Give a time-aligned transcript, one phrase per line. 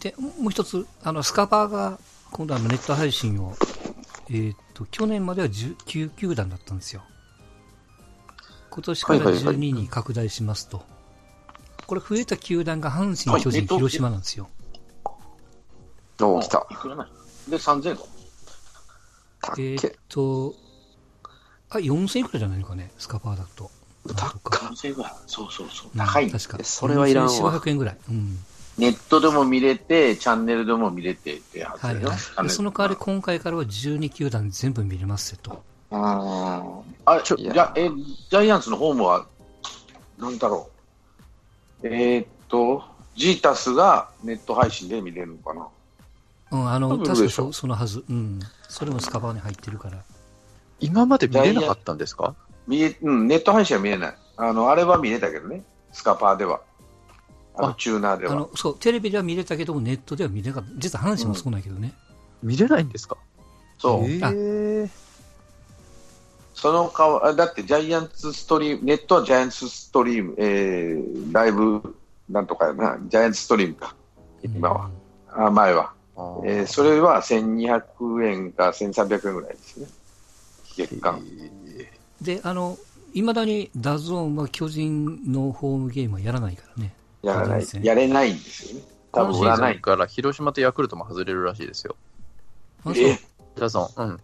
[0.00, 1.98] で、もう一つ、あの、スカパーが、
[2.32, 3.54] 今度はネット配信を、
[4.28, 7.02] えーっと、去年までは19球団だったんですよ。
[8.70, 10.84] 今年からはいはいはい12に拡大しますと。
[11.86, 14.48] これ増えた球団が阪神、はい巨人、広島なんですよ。
[16.18, 16.66] 来た。
[17.48, 17.98] で、3000円
[19.58, 19.96] えーっけ。
[20.08, 20.54] と、
[21.70, 23.70] あ、4000いくらじゃないのかね、スカパーだと。
[24.06, 25.12] なんとか4000円ぐらい。
[25.26, 25.90] そうそうそう。
[25.94, 26.30] うん高い。
[26.30, 26.58] 確か。
[26.64, 27.98] それはいらんわ4500円ぐらい。
[28.10, 28.38] うん。
[28.78, 32.42] ネットでも見れて、チャンネルでも見れてってはいはい。
[32.42, 35.62] でその代わり今回からは12球団全部見れますよと。
[35.90, 39.26] ああれ、ちょじゃ、え、ジャイアンツのホームは、
[40.18, 40.68] なんだろ
[41.82, 41.86] う。
[41.86, 42.82] えーっと、
[43.14, 45.68] ジータスがネット配信で見れるのかな。
[46.50, 48.04] うん、あの、確かそそのはず。
[48.10, 48.40] うん。
[48.68, 50.02] それもスカパーに入ってるから。
[50.80, 52.34] 今まで見れなかったんですか？
[52.66, 54.16] 見え、うん、ネット配信は見えない。
[54.36, 55.62] あの、あれは見れたけどね。
[55.92, 56.60] スカパーでは。
[57.56, 58.32] あの、あチューナーでは。
[58.32, 60.70] あの、そう、テレビでは見れたけども、ネットでは見れなかった。
[60.76, 61.92] 実は阪神もそうなんやけどね。
[62.42, 63.16] 見れないんですか？
[63.78, 64.04] そう。
[64.04, 64.90] えー
[66.54, 71.82] その顔、あだってジャイアンツストリーム、ネットはジャイアンツストリーム、えー、ライブ
[72.30, 73.94] なんとかやな、ジャイアンツストリームか、
[74.42, 74.90] 今は。
[75.34, 75.92] あ前は。
[76.16, 79.86] あーえーそれは1200円か1300円ぐらいですね。
[80.78, 81.20] 月間。
[81.78, 81.92] え
[82.22, 82.78] で、あの、
[83.12, 86.94] いまだに DAZN は巨人のホームゲームはやらないからね。
[87.26, 88.84] やらないやれないんですよね。
[89.12, 89.76] 多分売らない。
[89.78, 91.96] ンから広島とヤクルトも外れるらしいですよ。
[92.94, 93.18] え？
[93.58, 94.20] DAZN、うん。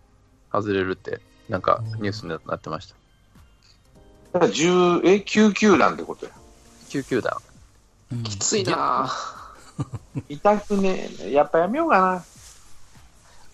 [0.52, 2.94] 外れるって、なんかニュースになってました。
[4.32, 6.32] だから10え、9球団ってことや。
[6.90, 7.36] 9球団。
[8.12, 9.10] うんきついな
[10.28, 11.32] 痛くねえ。
[11.32, 12.24] やっぱやめようかな。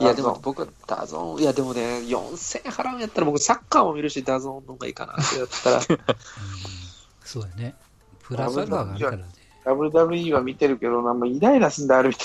[0.01, 5.81] いや、でも僕、 DAZN、いや、でもね、4000円払うんやったら僕、サッカーも見るし、 DAZN の方がいいかなってやったら、
[7.25, 7.75] そうやね。
[8.23, 9.38] プラスアルファがあるからね。
[9.75, 12.25] WWE は見てるけどな、もうイライラすんだ、あれ見て。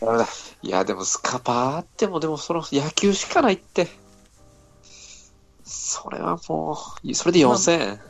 [0.00, 0.26] ダメだ。
[0.62, 3.88] いや、でもスカパーあっても、でもその野球しかないって。
[5.64, 8.00] それはもう、それで4000円。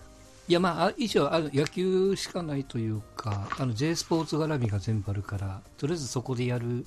[0.49, 6.87] いや、まあ、あ一応あの、野球しかないというか、あの、J スポーツ絡みが全部あるから、とりあえずそこでやる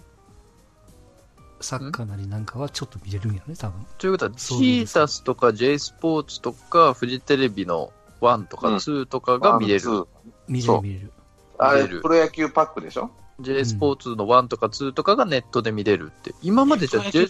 [1.61, 3.85] サッカーなりなんかはちょっと見れるんやね、多分。
[3.97, 9.89] ということは、そうですシータスとか J スポーツとか、フジテレビの1とかうん2とかが見れる。
[9.89, 10.14] ワンツー
[10.47, 11.11] 見れそうる見れる。
[11.57, 16.33] あれ、プロ野球パックでしょ？J スポーツの1とか2とかがネットで見れるって。
[16.41, 17.27] 今までじゃ J,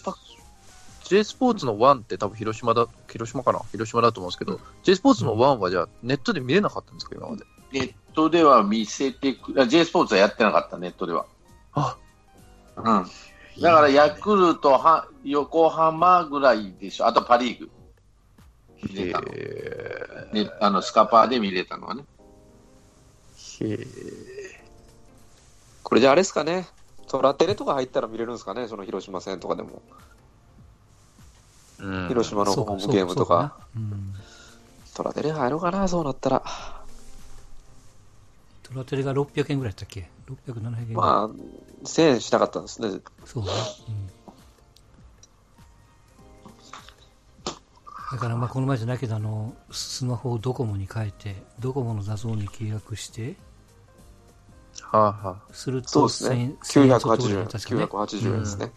[1.03, 3.59] J スポーツの1って多分広島だ、広島かな？
[3.71, 7.43] 広島だと思うんですけど、J スポーツの1はじゃあネットで見れなかったんですか今まで。
[7.71, 11.25] ネットでは見せてく、あ J スポーツはやってなかった、ネットでは。
[11.73, 11.97] あ、
[12.77, 12.83] うん。
[13.61, 17.07] だから、ヤクルト、は横浜ぐらいでしょ？
[17.07, 17.69] あとパ・リーグ。
[18.83, 19.27] 見れたの。
[19.31, 22.03] へね、あの、スカパーで見れたのはね。
[23.63, 23.85] ーへ
[25.83, 26.67] これじゃああれですかね。
[27.07, 29.81] トラテレとか入ったら見れるんですかね、その広島戦とかでも。
[31.79, 33.55] ーうん広島のホームゲームとか。。
[33.57, 34.13] そうかうん。
[34.95, 36.43] トラテレ入ろうかな、そうなったら。
[38.63, 40.09] トラテレが600円ぐらいやったっけ
[40.47, 40.93] ?600、700円。
[40.95, 42.99] まあ、1000円しなかったんですね。
[43.25, 43.49] そうね。
[43.89, 44.15] うん。
[48.11, 53.35] だからまあこの前じゃないけどあのスマホをドコモに変えてドコモの画像に契約して
[55.51, 56.55] するとそうですね。
[56.63, 57.29] 1000 1000円ちょっと980円。
[57.29, 58.71] ぐらい確かね980円ですね。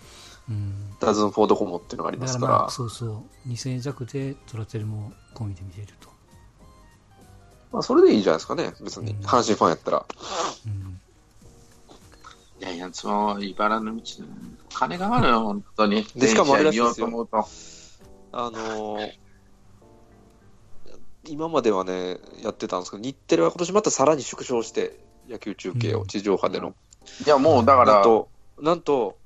[0.48, 2.47] うんダズンフォードコモっていうのがありだますから。
[2.47, 6.08] からまあそうそう2000円弱でトラテレも込みで見れると、
[7.72, 8.72] まあ、それでいいんじゃないですかね。
[8.82, 9.12] 別に。
[9.12, 10.06] うん阪神ファンやったら。
[10.66, 11.00] うん、
[12.60, 14.03] ジャイアンツも茨の道、
[14.75, 16.04] 金があるよ、本当に。
[16.16, 17.28] でしかもあれらしですよ。
[18.32, 19.12] あのー
[21.26, 26.74] 今まではね、やってたんですけど、日テレは今年またさらに縮小して、野球中継を、うん地上波での。
[27.26, 28.28] いや、もうだから、なんと、
[28.60, 29.16] なんと、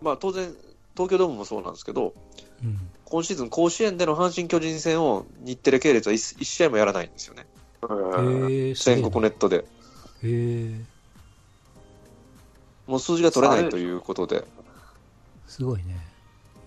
[0.00, 0.54] まあ当然、
[0.94, 2.14] 東京ドームもそうなんですけど、
[2.62, 7.46] うん、今シーズン甲子園での阪神・巨人戦を日テレ系列は 1, 試合もやらないんですよね。
[8.74, 9.64] 全な国ネットで。
[12.86, 14.44] もう数字が取れないということで。
[15.46, 15.98] すごいね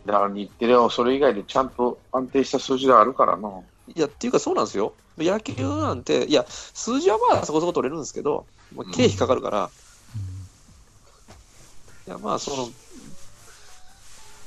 [0.06, 3.50] だから日テレはそれ以外でちゃんと安定した数字があるからな。
[3.94, 4.94] いや、っていうかそうなんですよ。
[5.18, 8.46] 野球なんて、いや、数字はまあそこそこ取れるんですけど、
[8.76, 9.70] まあ経費かかるから、
[12.08, 12.68] いや、まあその、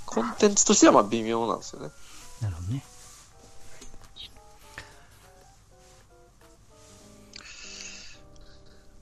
[0.07, 1.91] コンテンツとしてはまあ微妙なんですよね。
[2.41, 2.85] なるほどね。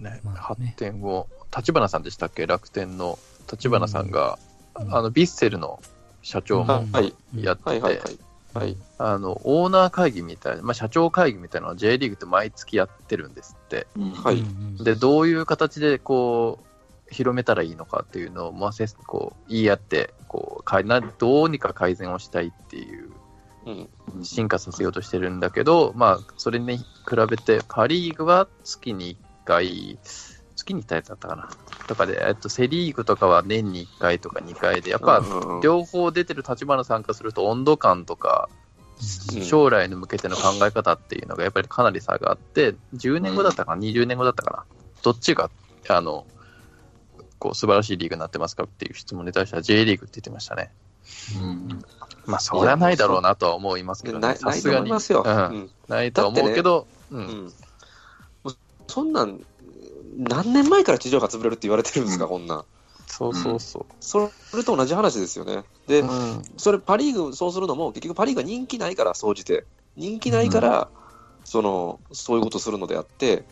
[0.00, 0.40] ねまあね。
[0.40, 2.46] 発展後、立花さんでしたっけ？
[2.46, 3.18] 楽天の。
[3.50, 4.38] 立花さんが、
[4.74, 4.94] うん。
[4.94, 5.80] あの、ビッセルの
[6.22, 6.84] 社長も。
[7.34, 8.00] やってて、
[8.56, 8.76] はい。
[8.98, 13.86] あの、オーナー会議みたいな、まあ、社長会議みたいなのを J リーグって毎月やってるんですって。
[14.24, 14.42] はい
[14.82, 16.58] で、どういう形で、こ
[17.10, 23.10] 広めたらいいのかっていうのを、まあ、せこう言い合ってこうかな、どうにか改善をしたいっていう、
[23.66, 24.24] うん。
[24.24, 26.84] 進化させようとしてるんだけど、まあ、それに比
[27.28, 29.98] べて、パ・リーグは月に1回、
[30.66, 31.48] 月に1回だったかな。
[31.86, 38.66] とかで、えっと、セ・リーグとかは年に1回とか2回で、やっぱ、うん両方出てる立花参加すると温度感とか、うん
[39.44, 44.64] 将来に向けての考え方っていうのがやっぱりかなり差があって、10年後だったかな、20年後だったかな、
[45.02, 45.50] どっちが、
[45.88, 46.26] あの、
[47.38, 50.72] こう、素晴らしいリーグになってますかっていう質問に対しては J リーグって言ってましたね。
[51.40, 51.84] うん
[52.24, 54.78] まあ、そりゃないだろうなとは思いますけどね、ないないとさすがに。
[54.78, 55.22] 思いますよ。
[55.24, 57.16] うんうんないとは思うけど、う。
[57.16, 57.52] うんう
[58.88, 59.44] そんなん、
[60.16, 62.64] 何年前から地上波潰れるって言われてるんですか、うんこんなん。
[63.06, 65.64] そうそうそそれと同じ話ですよね。
[65.86, 66.06] で、う。
[66.06, 66.42] うん。
[66.56, 69.64] それパ・リーグそうするのも、結局パ・リーグは人気ないから、総じて。
[69.96, 70.88] 人気ないから、
[71.44, 73.44] その、そういうことするのであって、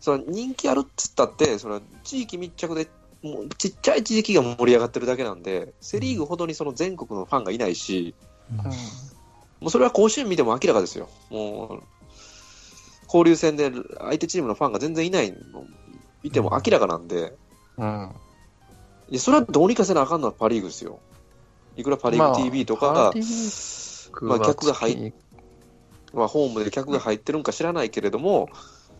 [0.00, 2.88] それは人気あるっつったって、それは地域密着で、
[3.22, 8.14] もうちっちゃい地域が盛り上がってるだけなんで、セ・リーグほどにその全国のファンがいないし、
[8.50, 8.70] うん
[9.60, 11.08] もうそれは甲子園見ても明らかですよ。
[11.30, 11.82] もう、
[13.08, 15.64] 交流戦で相手チームのファンが全然いないの
[16.22, 17.34] 見ても明らかなんで、
[17.76, 18.10] うん。
[19.10, 21.00] いやそれはどうにかせなあかんのはパ・リーグですよ。
[21.76, 23.12] いくらパ・リーグ TV とかが、
[24.20, 25.12] まあは客が入
[26.12, 28.48] まあ、ホームで客が入ってるんか知らないけれども、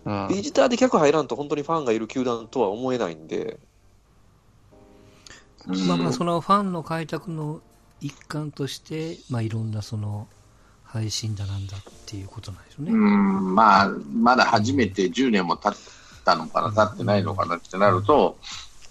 [0.05, 0.29] うん。
[0.29, 3.59] ビジターで客入らんと本当にファンがいる球団とは思えないんで、
[5.87, 7.61] まあまあ、そのファンの開拓の
[8.01, 10.29] 一環として、まあいろんなその、
[10.88, 12.93] 配信だなんだっていうことなんですよね。
[12.93, 15.81] うんまあ、まだ初めて10年も経っ
[16.25, 18.38] たのかな、経ってないのかなってなると、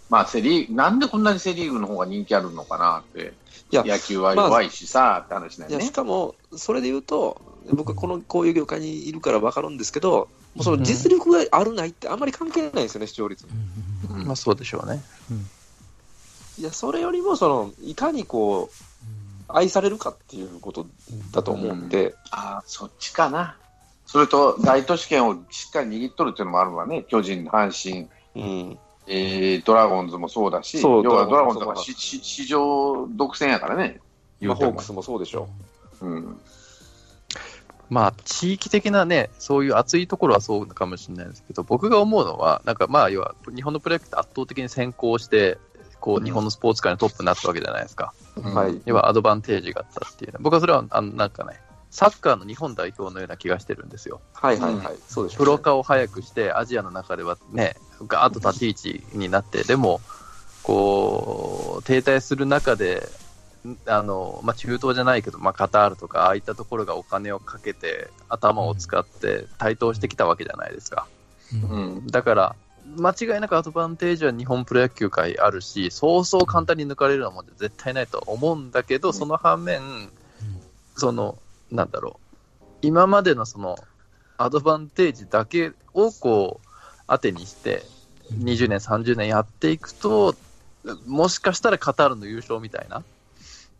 [0.10, 3.34] まあ、セリーグ、なんでこんなにセ・リーグの方が人気あるのかなって、
[3.72, 5.92] いや野球は弱いしさ、って話だいやしよね。
[5.92, 7.42] かも、それで言うと、
[7.74, 13.46] 僕はこのこういう業界にいるから分かるんですけど、もうその実力があるないってあんまり関係ないんですよね、視聴率。
[13.46, 15.04] うんうんうんまあそうでしょうね。
[16.60, 18.84] いや、それよりもその、いかにこう、
[19.48, 20.88] 愛されるかっていうこと
[21.32, 23.58] だと思うんで、ああ、そっちかな。
[24.06, 27.04] それと、大都市圏をしっかり握っとるっていうのもあるわね。
[27.08, 34.00] 巨人、阪神、うん、えードラゴンズもそうだし、そう要はドドラゴンズラゴンズとかしし市場独占やからね。
[34.42, 35.50] まあ、ホークスもそうでしょ
[36.02, 36.40] うん。
[37.90, 45.58] まあ、地域的なね、そういう熱いところはそうかもしれないですけど、僕が思うのは、なんかまあ、要は、日本のプロ野球って圧倒的に先行して、
[46.02, 48.14] こう、日本のスポーツ界のトップになったわけじゃないですか。
[48.38, 48.82] うんはい。
[48.86, 54.22] 要はアドバンテージがあったっていうのは僕はそれは、あの、なんかね、サッカーの日本代表のような気がしてるんですよ。
[54.34, 57.76] はいはいはい、そうでしょうね、プロ化を早くして、アジアの中ではね、
[58.08, 60.02] ガーッと立ち位置になって、でも、
[60.64, 63.08] こう、停滞する中で、
[63.66, 71.08] んあの、まあ、中東じゃないけど、まあ、カタールとか、ああいったところがお金をかけて、頭を使って台頭してきたわけじゃないですか。
[71.54, 72.08] うんうん。
[72.08, 72.56] だから、
[72.98, 80.12] 間違いなくアドバンテージは日本プロ野球界あるし、そうそう簡単に抜かれるようなも絶対ないと思うんだけど、その反面、
[80.96, 81.38] その、
[81.72, 82.20] なんだろ
[82.62, 83.78] う、今までのその、
[84.38, 86.68] アドバンテージだけをこう、
[87.08, 87.84] 当てにして、
[88.34, 90.36] 20年、30年やっていくと、
[91.06, 93.04] もしかしたらカタールの優勝みたいな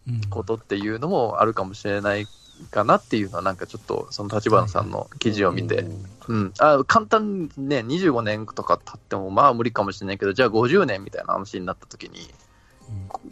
[0.08, 0.22] うん。
[0.30, 2.26] ことっていうのもあるかもしれない
[2.72, 5.86] かなっていうのは、なんかちょっと、その立花さんの記事を見て、
[6.28, 12.30] うん、あ簡単にね、25年とか経っても、まあ無理かもしれないけど、じゃあ50年みたいな話になった時に、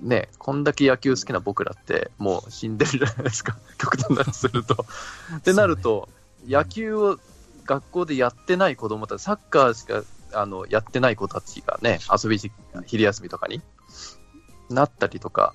[0.02, 4.86] ね、こんだけ野球好きな僕らって、もう死んでるじゃないですか、 極端な話すると。
[5.38, 6.10] ってなると、
[6.48, 7.20] 野球を
[7.66, 12.52] 学校でやってない子供たち、サッカーしかあのやってない子たちがね、遊び時
[12.86, 13.62] 昼休みとかに
[14.70, 15.54] なったりとか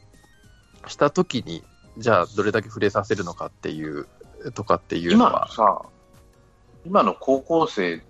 [0.86, 1.62] した時に、
[2.00, 4.06] じゃあどれだけ触れさせるのかっていう、
[4.54, 5.82] とかっていうの今は、さ、
[6.84, 8.02] 今の高校生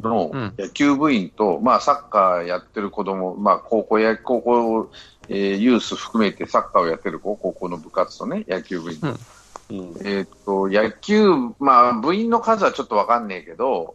[0.00, 4.90] のうん野球部員と、まあサッカーやってる子供、まあ高校や、高校、
[5.28, 9.06] えーユース含めてサッカーをやってる子、高校の部活とね、野球部員と。
[9.06, 9.16] うんうん
[10.04, 11.28] えーっと、野球、
[11.60, 13.94] まあ部員の数はちょっとわかんねえけど、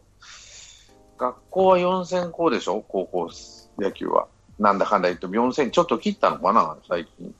[1.17, 2.83] 学校は4000校でしょ？
[2.87, 3.29] 高校
[3.77, 4.27] 野球は。
[4.57, 6.77] なんだかんだ言っても4000ちょっと切ったのかな？
[6.87, 7.35] 最近。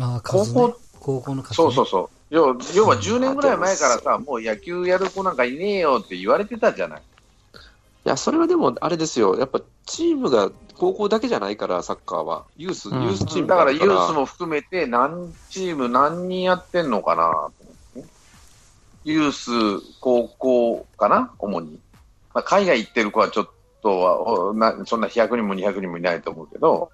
[0.00, 1.54] ああ、高校、高校の数ね。
[1.56, 2.08] そうそうそう。
[2.30, 7.02] 要要は10年ぐらい前からさ、もう野球やる子なんかいねえよって言われてたじゃない。
[8.06, 12.44] いや、それはでも、あれですよ、やっぱチームが高校だけじゃないから、サッカーは。
[12.56, 17.50] ユース、うんユースチームだからユあるースも含めて何チーム何人やってんのかな
[19.04, 19.50] ユース、
[20.00, 21.80] 高校かな主に。
[22.32, 23.50] まあ、海外行ってる子はちょっ
[23.82, 26.90] とは、おなそんな100人も200人もいないと思うけど、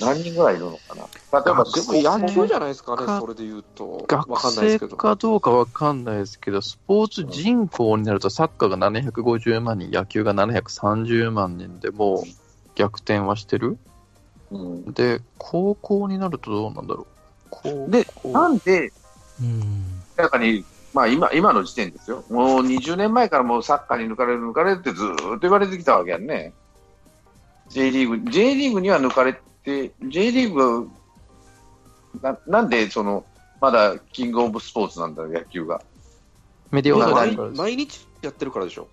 [0.00, 1.04] 何人ぐらいいるのかな？
[1.04, 3.98] 例えば、でも野球じゃないですかね、かそれで言うと。
[3.98, 4.96] わ学かんないです生けど。
[4.96, 12.22] かどうかわかんないですけど、スポーツ人口になるとサッカーが750万人、野球が730万人でもう
[12.74, 13.78] 逆転はしてる？
[14.50, 17.06] うんで、高校になるとどうなんだろう？
[17.50, 18.92] 高で、校なんで、
[19.40, 20.02] うん。
[20.16, 22.24] なんかに、まあ今、今の時点ですよ。
[22.28, 26.52] もう20年前からもうサッカーに抜かれる抜かれるってずーっと言われてきたわけやんね。
[27.70, 30.90] J リーグ、J リーグには抜かれて、J リーグ
[32.20, 33.24] な、なんでその、
[33.60, 35.80] まだキングオブスポーツなんだよ、野球が。
[36.70, 38.88] メディア今オーダー毎毎日やってるからでしょ。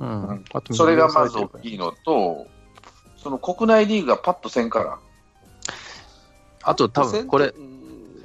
[0.00, 0.44] うん。
[0.52, 1.62] あとそれがまず大い。
[1.62, 2.46] きいのと、
[3.16, 4.98] その国内リーグがパッとせんから。
[6.64, 7.72] あと多分これ、うん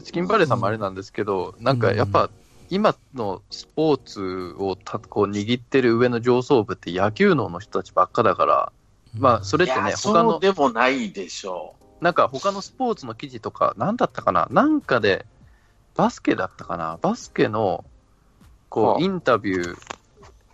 [0.07, 2.29] チキンバレーさんもあれなんですけど、なんかやっぱ、
[2.69, 8.72] 今のスポーツをたこう握ってる上の上層部って野球脳の人たちばっかだから、
[9.14, 15.26] まあ、それってね、他の、でもないでしょなんか他のスポーツの記事とか、なんだったかな、なんかで、
[15.96, 17.84] バスケだったかな、バスケの、
[18.70, 19.00] こはあ。
[19.00, 19.78] う、インタビュー、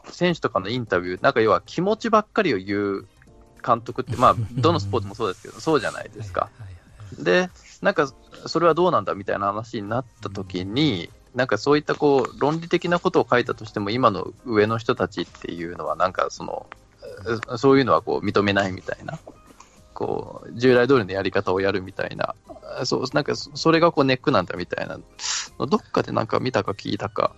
[0.10, 3.08] 選手とかのインタビュー、なんか要は気持ちばっかりを言う
[3.66, 6.52] 監督って、まあ、どのスポーツもそうですけど、 そうじゃないですか。
[7.18, 7.50] で、
[7.82, 8.14] なんか、
[8.46, 16.83] それはどうなんだみたいな話になった時に、なんかそういったこう、論理的なことを書いたとしても、今の上の人たちっていうのは、なんかその、え
[17.58, 19.20] そういうのはこう認めないみたいな、
[19.94, 22.36] こう、従来通りのやり方をやるみたいな、
[22.86, 25.00] そう、なんかそそれがこうネックなんだみたいな、
[25.58, 27.36] どっかでなんか見たか聞いたか。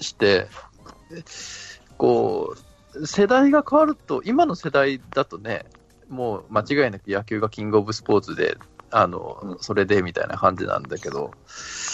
[0.00, 0.48] して、
[1.96, 2.54] こ
[2.94, 5.66] う、世代が変わると、今の世代だとね、
[6.08, 8.56] もう間違いなく野球がキングオブスポーツで、
[8.90, 9.58] あの、うん。
[9.60, 11.32] それでみたいな感じなんだけど、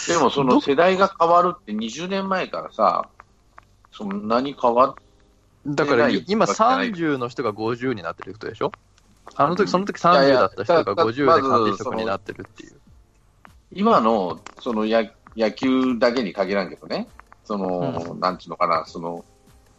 [0.07, 0.11] う。
[0.11, 3.09] でもその世代が変わるって20年前からさ、
[3.91, 4.95] そんなに変わっ
[5.65, 8.71] だから今わけじゃない30の人が50になってることでしょ？
[9.35, 9.57] あのうん。
[9.57, 12.79] 時、その時いやい30やだった人がだだ50で管理職になってるっていう。
[13.71, 17.07] 今のそのや野球だけに限らんけどね、
[17.43, 19.25] その、なんていうのかな、その、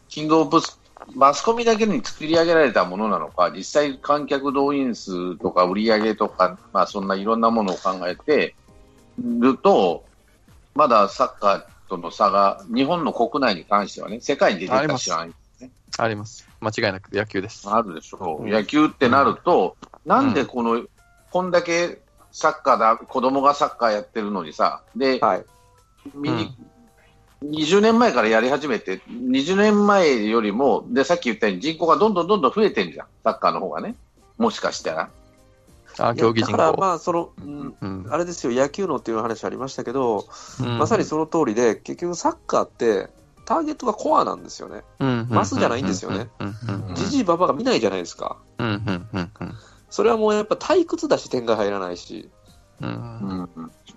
[0.09, 0.81] キングオブス、
[1.15, 8.57] マスコミだけに作り上げられたものなのか、実際観客動員数とか売り上げとか、まあそんないろんなものを考えて
[9.19, 10.05] ると、
[10.75, 15.33] まだサッカーとの差が、日本の国内に関してはね、世界に出てるか知らない。
[15.99, 16.49] あります。
[16.61, 17.69] 間違いなく野球です。
[17.69, 18.45] あるでしょう。
[18.45, 20.85] うん野球ってなると、なんでこの、
[21.31, 22.01] こんだけ
[22.33, 25.45] サッカーだ、子供がサッカーやってるのにさ、で、はい。
[26.15, 26.55] 見に
[27.45, 33.07] 20年前からやり始めて、20年前よりも、で、さっき言ったように人口がどんどんどんどん増えてんじゃん。
[33.23, 33.95] サッカーの方がね。
[34.39, 35.11] もしかしたら。
[35.99, 36.81] あ、競技人だから口。
[36.81, 40.27] まあ、その、うんうんあれですよ、野球のっていう話ありましたけど、
[40.61, 43.11] うんまさにその通りで、結局サッカーって、
[43.45, 44.83] ターゲットがコアなんですよね。
[45.29, 46.29] マスじゃないんですよね。
[46.95, 48.39] じじいばばが見ないじゃないですか。
[49.91, 52.31] それはもうやっぱ退屈だし点が入らないし。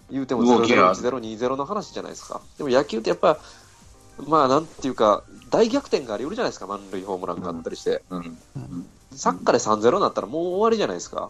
[0.10, 2.42] 言うても動きがある0-1-0-2-0の話じゃないですか。
[2.58, 3.38] でも野球ってやっぱ、
[4.26, 8.04] まあなんていうか、大逆転があり得るじゃないですか、満塁ホームランがあったりして。
[8.10, 8.38] うん。
[9.12, 11.30] サッカーで3-0になったらもう終わりじゃないですか。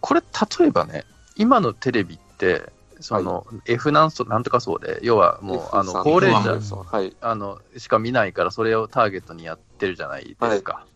[0.00, 1.04] これ、例えばね、
[1.36, 7.16] 今のテレビって、その、F なんそなんとかそうで、要はもう、あの、F3 高齢者 F1 はい。
[7.20, 10.86] あのしか見ないから、それをターゲットにやってるじゃないですか。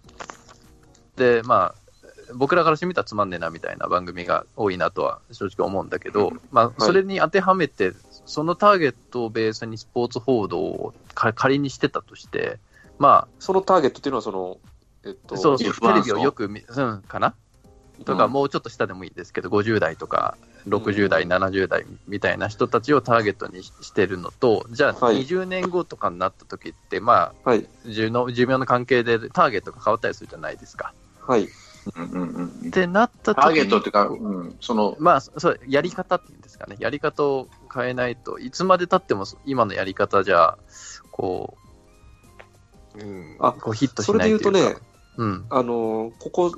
[1.16, 7.92] で、まあ、僕らからしてみたらつまんねえなみたいな番組が多いなとは正直思うんだけど、まあ、それに当てはめて、
[8.24, 12.58] そのターゲットをベースにスポーツ報道をか仮にしてたとして、
[12.98, 14.58] まそのターゲットっていうのはその、
[15.04, 17.34] えっと、あ、そうそう、F1 テレビをよく見、うん、かな？
[18.04, 20.36] とか、もうちょっと下でもいいですけど、50代とか、
[20.68, 30.92] 60代、70代みたいな人たちをターゲットにししてるのと、じゃあ、はい20年後とかになった時って、まあ、はい、寿命寿命の関係でターゲットが変わったりするじゃないですか。
[31.20, 31.48] はい。
[31.96, 36.76] うんうんうんってなった時にターゲットっていうか、うん、その、まあ、そう、やり方っていうんですかね。
[36.78, 40.58] やり方を変えないといつまで経っても今のやり方じゃ、
[41.10, 41.56] こ
[42.94, 44.50] う、うん、あこうヒットしそれないというか。
[44.50, 45.46] で言うとね、うん。
[45.48, 46.52] あの、ここ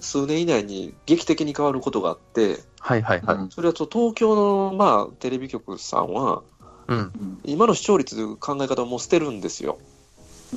[0.00, 3.36] 数年以内に劇的に変わることがあって、はいはいはい。
[3.36, 6.42] うんそれはと東京の、まあ、テレビ局さんは、
[6.88, 7.40] うん。
[7.44, 9.78] 今の視聴率という考え方をもう捨てるんですよ。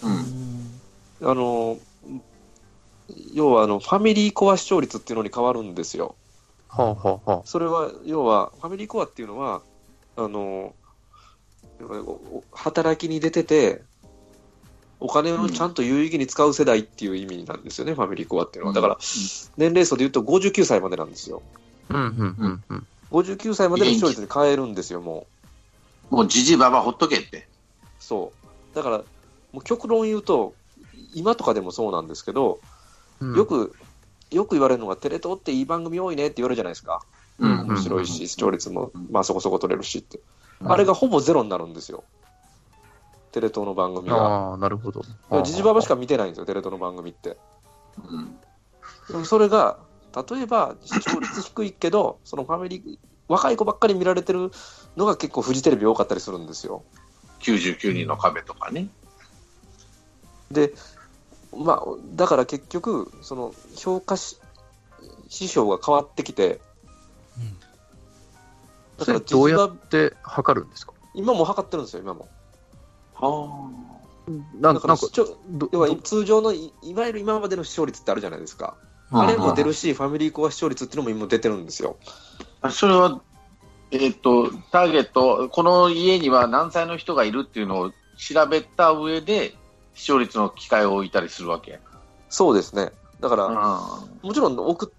[0.04, 1.78] うんあの、
[3.34, 6.16] 要はあの、ファミリーコア視聴率っていうのに変わるんですよ。
[6.68, 9.62] ほうほうほそれは、要は、ファミリーコアっていうのは、
[10.16, 10.74] あの、
[11.82, 13.82] お働きに出てて、
[15.00, 18.76] お金をちゃんと有意義に使う世代っていう意味なんですよね、ファミリーコアっていうのは。
[18.76, 18.98] だから、
[19.58, 21.42] 年齢層で言うと59歳までなんですよ。
[21.90, 21.94] う。
[21.94, 22.88] うんうんうんうん。
[23.12, 25.28] 59歳までの視聴率に変えるんですよ、も
[26.12, 26.16] う。
[26.16, 27.48] もうじじばばほっとけって。
[28.00, 28.34] そ
[28.74, 28.76] う。
[28.76, 28.98] だから、
[29.54, 30.54] もう極論言うと、
[31.14, 32.60] 今とかでもそうなんですけど、
[33.22, 33.74] うんよ、く
[34.32, 37.02] よく言われるのが、テレ東っていい番組多いねって言われるじゃないですか。
[37.40, 40.18] うん面白いし、視聴率も、まあそこそこ取れるしって。
[40.18, 40.24] うん
[40.62, 42.04] あれがほぼゼロになるんですよ。
[43.32, 44.16] テレ東の番組が。
[44.16, 45.04] ああ、なるほど。
[45.44, 47.38] ジジババしか見てないんですよ、テレ東の番組って。
[48.10, 48.40] うん
[49.10, 49.80] でもそれが、
[50.30, 54.52] 例えば視聴率低いけど、そのファミリー、若い子ばっかり見られてる
[54.98, 56.84] のが結構フジテレビ多かったりするんですよ。
[57.40, 58.88] 99人の壁とかね。
[60.52, 60.74] で、
[61.56, 61.82] まあ、
[62.16, 64.38] だから結局、その評価し
[65.24, 66.60] 指標が変わってきて、
[68.98, 70.94] だそれからどうやって測るんですか？
[71.16, 72.28] 今も測ってるんですよ、今も。
[73.22, 73.70] は
[74.60, 74.98] なんなんか
[75.72, 78.76] 要はど通常のいいわゆる今までの視聴率ってあるじゃないですか。
[79.12, 81.98] ああれも出るし、ファミリーコア視聴率っていうのも今出てるんですよ。
[82.62, 82.70] あ。
[82.70, 83.22] それは、
[83.92, 89.56] えっ、と、ターゲット、この家には何歳の人がいるっていうのを調べた上で、
[89.96, 91.80] 視聴率の機会を置いたりするわけ。
[92.30, 92.92] そうですね。
[93.20, 94.94] だから、あもちろん置く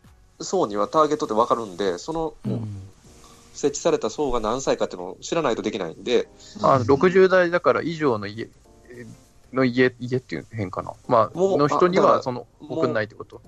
[0.44, 2.89] 層にはターゲットって分かるんで、そのうん
[3.52, 6.28] 設置された層が何歳かっていうのを知らないとできないんで、
[6.62, 8.48] あ60代だから以上の家
[9.52, 13.40] の家家っていう変かな、まあ、もうの人にはその送んないってこと。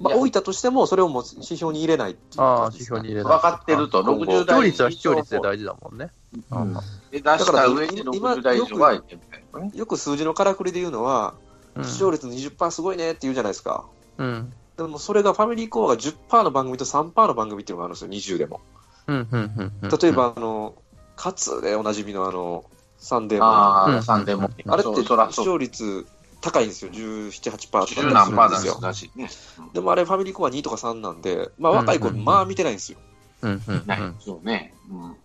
[0.00, 3.32] まあ、置いたとしても、それをもう指標に入れないっていうああ、指標に入れない。
[3.32, 6.10] 分かってると、今後60視聴代率は視聴率で大事だもんね。
[6.52, 6.74] うん
[7.10, 9.22] 出した上で今60代以上はいけな
[9.60, 9.72] いね。
[9.74, 11.34] よく数字のからくりで言うのは、
[11.74, 13.86] うん視聴率20%すごいねって言うじゃないですか。
[14.18, 14.52] うん。
[14.76, 18.60] でもそれがファミリーコアが10%の番組と3%の番組っていうのがあるんですよ、20でも。
[19.08, 19.16] うん。
[19.16, 19.26] うん。
[19.32, 19.72] うん。
[19.82, 20.74] うん例え、ば、あの、
[21.16, 22.64] カツでおなじみのあの、
[22.98, 23.50] サンデーマン。
[23.50, 25.02] ああ、うんサンデーモあれって。
[25.32, 26.06] 視聴率
[26.40, 28.80] 高いんですよ、17、8%とかだった10り何パーするんですよ。
[28.80, 29.30] だしね。
[29.72, 32.98] でもあれ、ファミリーコア2とか3なんで、まあ若い子、まあ見てないんですよ。
[33.42, 33.62] うん。
[33.66, 33.82] うん。
[33.86, 34.74] ないそうね。
[34.90, 35.16] うん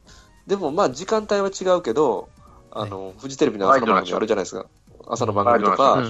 [0.45, 2.27] でもまあ時間帯は違うけど、
[2.71, 4.65] あの、フジテレビの朝の番組あるじゃないですか。
[5.07, 6.03] 朝の番組とか。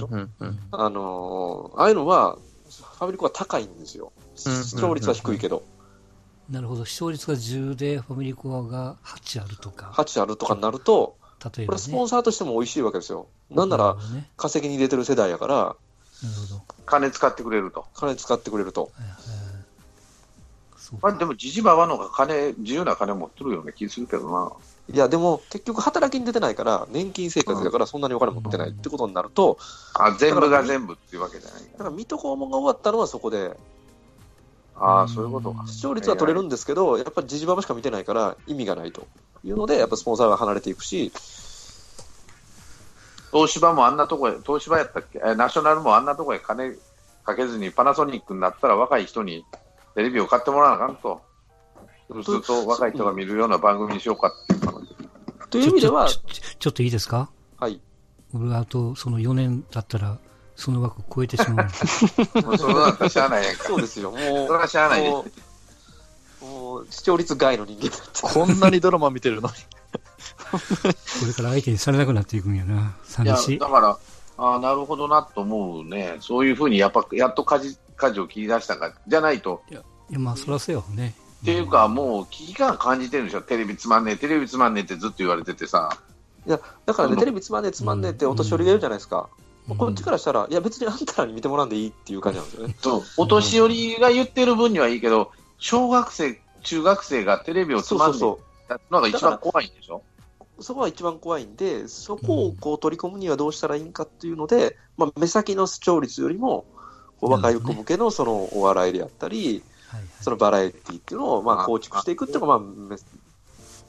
[0.72, 2.36] あのーああいうのは、
[2.98, 4.12] ファミリーコア高いんですよ。
[4.16, 5.62] うん視聴率は低いけど、
[6.50, 6.84] なるほど。
[6.84, 9.92] 視聴率が10で、ファミリーコアが8あるとか。
[9.94, 11.66] 8あるとかになると、例えばね。
[11.66, 13.26] これスポンサーとしても美味しいわけですよ。
[13.50, 13.96] なんなら。
[14.36, 15.76] 稼ぎに出てる世代やから、なる
[16.48, 16.62] ほど。
[16.86, 17.86] 金使ってくれると。
[17.94, 18.90] 金使ってくれると。
[18.94, 19.18] はいはい
[20.84, 24.52] そうかまあでも、ジジババの方が金、自由な金持ってるような気するけどな。
[24.92, 29.56] いや、でも結局働きに出てないから、年金生活だからそんなにお金持ってないってことになると、
[29.94, 33.56] あ、全部が全部っていうわけじゃないだから水戸黄門が終わったのはそこで、
[34.76, 35.66] ああ、そういうことか。
[35.66, 39.06] 視聴率は取れるんですけど、やっぱりジジババしか見てないから意味がないと
[39.44, 41.12] いうので、やっぱスポンサーが離れていくし、
[43.32, 45.20] 東芝もあんなとこへ、東芝やったっけ？
[45.24, 46.76] えナショナルもあんなとこへ金
[47.24, 49.44] かけずにパナソニックになったら若い人に
[49.94, 51.20] テレビを買ってもらわなあかんと。
[52.22, 55.48] ずっと若い人が見るような番組にしようかっていう。
[55.48, 56.20] という意味ではちょ、
[56.58, 57.30] ちょっといいですか？
[57.58, 57.80] はい、
[58.34, 60.18] 俺があとその4年だったら、
[60.56, 63.64] その枠超えてしまうんで もうそれだったらしゃあないやんか。
[63.64, 65.30] そうですよ、もう、それはしゃあないもう
[66.44, 68.20] もう視聴率外の人間だって。
[68.20, 69.54] こんなにドラマ見てるのに。
[70.52, 72.74] これから相手にされなくなっていくんやな。
[72.74, 73.58] いや、寂しい。
[73.58, 73.98] だから、
[74.36, 76.16] ああ、なるほどなと思うね。
[76.20, 78.92] そういうふうにやっぱ、やっと舵、舵を切り出したか。
[79.06, 79.62] じゃないと。
[79.70, 79.82] いや、
[80.18, 81.14] まあ、そらそうよね。
[81.42, 83.42] っていうか、もう危機感感じてるでしょ。
[83.42, 85.98] テレビつまんねえ、テレビつまんねえってずっと言われててさ。
[86.46, 89.28] いや、だからね、うんテレビつまんねえつまんねえってお年寄りがいるじゃないですか。
[89.68, 92.76] うんこっちからしたら、いや、別にあんたらに見てもらうんでいいっていう感じなんですよね。
[92.80, 93.02] そう。
[93.16, 98.18] お年寄りが言ってる分にはいいけど、小学生、中学生がテレビをつまんそう
[98.68, 100.02] そねえのが一番怖いんでしょ？
[100.58, 100.62] う。
[100.62, 106.66] そこが一番怖いんで、そこをこう取り込むにはどうしたらいいんかっていうので、まあ、目先の視聴率よりも、
[107.20, 109.62] 若い子向けのそのお笑いであったり、
[110.20, 112.96] そのバラエティっていうのをまああ構築していくっていうのがまあめ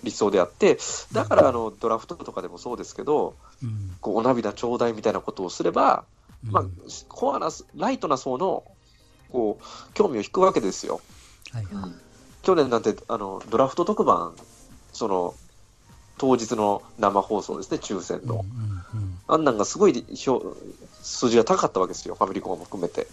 [0.06, 0.78] 理想であって、
[1.12, 6.06] だからあのドラフトとかでもそうですけど、うんこうお涙ちょうだいみたいなことをすれば、
[6.44, 6.72] まあうん、
[7.10, 8.64] コアな、ライトな層の
[9.32, 11.02] こう興味を引くわけですよ。
[11.52, 11.92] はいはい
[12.44, 14.36] 去年なんてあのドラフト特番、
[14.94, 15.34] その
[16.20, 18.36] 当日の生放送ですね、抽選の。
[18.36, 20.46] うんうんうんあんなんがすごい表
[21.02, 23.02] 数字が高かったわけですよ、ファミリーコアも含めて。
[23.02, 23.08] ね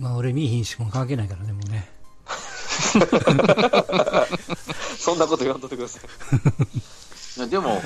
[0.00, 1.88] まあ、俺、見いひんしも関係ないからね、もうね。
[4.98, 6.00] そんなこと言わんとってくださ
[7.44, 7.48] い。
[7.48, 7.80] でも、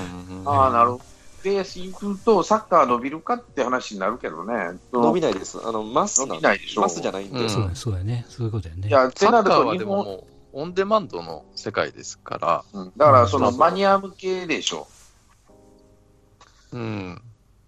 [0.47, 1.05] ああ、なるほど。
[1.43, 4.79] で、行くと、サッカー伸びるかって話になるけどね。
[4.93, 5.59] 伸びないです。
[5.63, 7.41] あの、マスなん伸びないでしょマスじゃないんで。
[7.41, 8.25] うんそうやそうやね。
[8.31, 8.89] そういうことやね。
[8.89, 14.87] いや、ってサなるッカーはでと日本、もオンデマンドの世界ですから、うんだからそのうんマニア向けでしょ。
[16.73, 17.21] うん。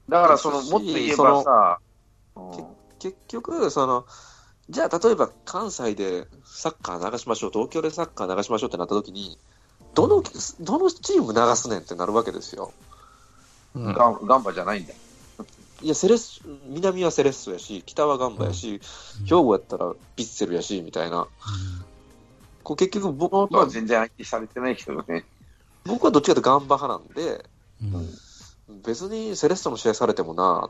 [0.09, 1.79] だからその、もっと言えばさ、
[2.37, 2.65] うん
[2.99, 4.07] 結局、その、
[4.69, 9.39] じゃあ例えば関西でサッカー流しましょう、東京でサッカー流しましょうってなった時に、
[9.95, 10.23] どの、
[10.61, 12.73] どのチーム流すねんってなるわけですよ。
[13.75, 14.99] うんガンガンバじゃないんだよ。
[15.83, 18.81] いや、セレッソ、南はセレッソやし、北はガンバやし、
[19.25, 21.29] 兵庫やったらビッセルやし、みたいな。
[22.65, 25.25] こう結局僕弟は全然相手されてないけどね。
[25.85, 27.45] 僕はどっちかというとガンバ派なんで、
[27.83, 28.19] うんうん
[28.85, 30.69] 別にセレッソの試合されてもな、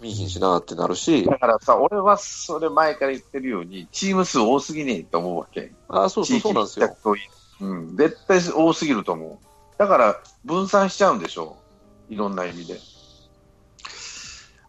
[0.00, 5.72] 見えひんしなってなるし、だからさ、俺はそれ前から言ってるように、チーム数多すぎねえと思うわけ。
[5.88, 6.86] ああ、そうそう、そうなんですよ。
[6.86, 6.96] よ。
[7.60, 9.46] うん、絶対多すぎると思う。
[9.76, 11.56] だから、分散しちゃうんでしょ
[12.10, 12.14] う。
[12.14, 12.78] いろんな意味で。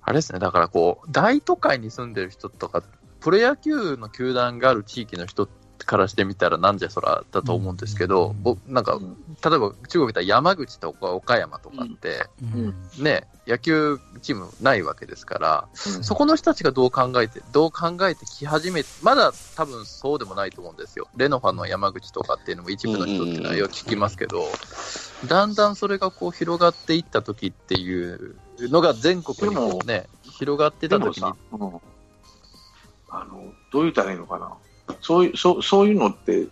[0.02, 2.84] あれですね、だからこう、大都会に住んでる人とか、
[3.20, 5.48] プロ野球の球団がある地域の人
[5.86, 8.44] からしてみたらなんじゃそらだと思うんですけど、うん。
[8.44, 9.18] 僕なんか、うん。
[9.44, 12.76] 例えば中国行ったら山口とか岡山とかって、うん。
[12.98, 16.04] ね、野球チームないわけですから、うん。
[16.04, 21.08] そこの人たちがどう考えて、どう考えてき始め、まだ多分そうでもないと思うんですよ。
[21.18, 24.46] レノファの山口とかっていうのも一部の人っていうのはよく聞きますけど、
[25.28, 31.24] だんだんそれがこう広がっていった時っていうのが全国にこうね、広がってた時に
[33.12, 34.54] あの、どう言ったらいいのかな。
[35.02, 36.48] そういう、そうそういうのって、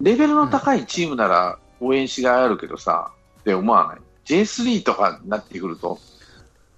[0.00, 5.98] レベルの高いチームなら応援しがいあるけどさ、って思わない？J3 とかになってくると、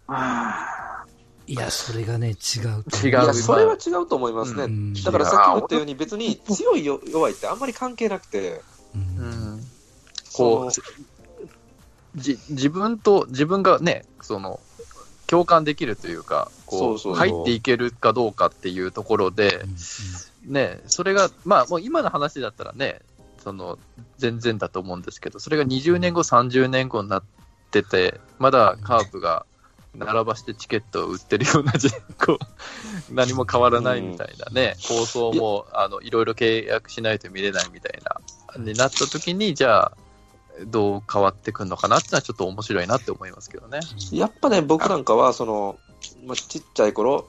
[0.06, 1.04] あ
[1.46, 2.84] いや、それがね、違う。
[3.04, 3.34] 違う。
[3.34, 4.64] それは違うと思いますね。
[4.64, 4.94] うん。
[4.94, 8.62] だからさっきも言ったように、別に強いよ弱いってあんまり関係なくて、
[8.94, 9.00] うん。
[9.00, 9.60] うん。
[10.32, 10.82] こそう
[12.16, 14.60] じ自分と、自分がね、その、
[15.26, 19.64] 共感できるというか、こう入っていけるかどうかっていうところで、
[20.44, 23.00] ね、それが、まあ、もう今の話だったらね、
[23.38, 23.78] その、
[24.18, 27.22] 全然だと思うんですけど、それが20年後、30年後になっ
[27.70, 29.46] てて、まだカープが
[29.96, 31.90] 並ばしてチケットを売ってるようなじ、
[32.24, 32.38] こ
[33.10, 39.92] う、何も変わらないみたいなね、放送も、あの、いろいろ契約しないと見れないみたいな、になった時に、じゃあ、
[40.66, 43.80] どう変わってくるのかなってのはちょっと面白いなって思いますけどね。
[44.12, 45.78] やっぱね、僕なんかは、その、
[46.24, 47.28] まあ、ちっちゃい頃、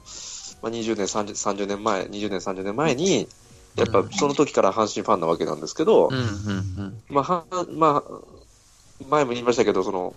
[0.62, 3.28] まあ、20年30、30年前、20年、30年前に、
[3.76, 7.02] やっぱその時から阪神ファンなわけなんですけど、うん、うん、うん。
[7.08, 8.10] まあ、はまあ、
[9.08, 10.14] 前も言いましたけど、その、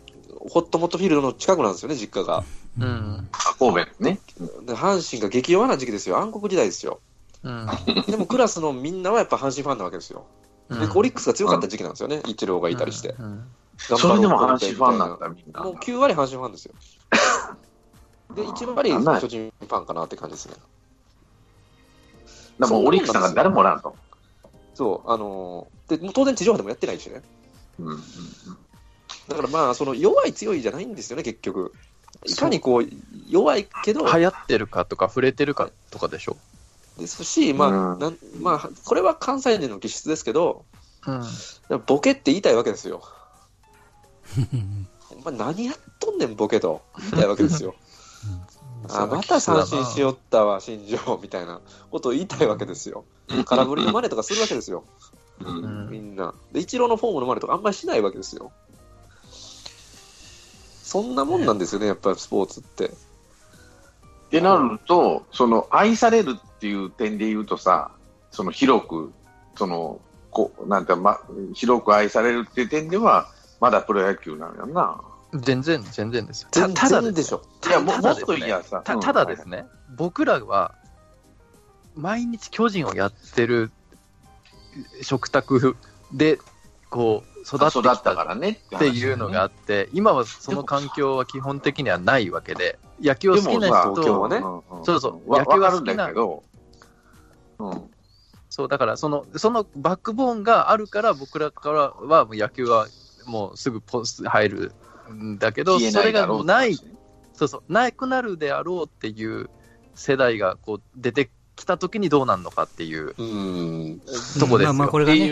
[0.49, 2.43] ホットモットフィールドの近くなんですよね、実家が。
[2.79, 4.19] うん、あ、神戸ね。
[4.65, 7.01] で阪神が激弱な時期ですよ、暗黒時代ですよ。
[7.43, 7.67] うん。
[8.07, 10.25] でもクラスのみんなはやっぱ阪神ファンなわけですよ。
[10.69, 13.15] で、オリックスが強かった時期なんですよね、イチローがいたりして。
[13.19, 13.43] うん
[13.79, 15.63] それでも阪神ファンなんだ、みんな。
[15.63, 16.73] もう9割阪神ファンですよ。
[18.35, 20.55] で、1割なんなん巨人ファンかなって感じですね。
[22.59, 23.95] だからもうオリックスなんか誰もおらんと。
[24.73, 27.21] そう、あのーで、当然地上波でもやってないしね。
[27.79, 27.99] うんうん
[29.27, 31.71] だからまあ、その弱い強いじゃないんですよね、結局。
[32.25, 32.87] いかにこう、
[33.27, 36.35] 弱いけど、流行ってるかとか触れてるかとかでしょ。
[36.97, 40.65] ですし、まあ、うんなんまあ、これは関西人の気質ですけど、
[41.05, 41.11] う
[41.75, 41.83] ん。
[41.85, 43.03] ボケって言いたいわけですよ。
[45.25, 46.81] お前何やっとんねん、ボケと。
[46.99, 47.75] 言いたいわけですよ。
[48.89, 53.05] あ、また三振しよったわ、新庄、みたいなことを言いたいわけですよ。
[53.45, 54.83] 空振りの真似とかするわけですよ、
[55.41, 56.33] うんみんな。
[56.51, 58.51] で、イチローのフォームの真似とかあんまりしないわけですよ。
[60.83, 62.87] そんなもんなんですよね、やっぱりスポーツって。
[62.87, 62.91] っ
[64.31, 67.91] てなると、その愛されるっていう点で言うとさ、
[68.31, 69.13] その広く、
[69.55, 69.99] その、
[70.31, 71.19] こう、なんて、ま、
[71.53, 73.27] 広く愛されるっていう点では、
[73.59, 75.01] まだプロ野球なんやな。
[75.33, 76.49] 全然、全然ですよ。
[76.51, 77.43] 全たただでしょ。
[77.67, 78.77] いや、ももっといいやさ。
[78.77, 78.83] うん。
[78.83, 79.65] たただですね、
[79.95, 80.73] 僕らは、
[81.95, 83.71] 毎日巨人をやってる
[85.01, 85.75] 食卓
[86.11, 86.39] で、
[86.89, 88.59] こう、育ってきたたからね。
[88.75, 94.39] っていうのがあって、今はその環境は基本的にはないわけで、野球を好きな人東京はね。
[94.83, 95.31] そうそう。
[95.31, 96.43] わ野球は好きなだけど、
[97.59, 97.89] うん。
[98.49, 102.87] そう、だからその、そのバックボーンがあるから、僕らからはもう野球は
[103.25, 104.71] もうすぐポス入る
[105.13, 106.75] んだけど、それがない、
[107.33, 109.49] そうそう、なくなるであろうっていう
[109.95, 114.01] 世代がこう出てきたときにどうなるのかっていううん。
[114.39, 114.67] とこですよ。
[114.67, 115.31] まあまあこれがね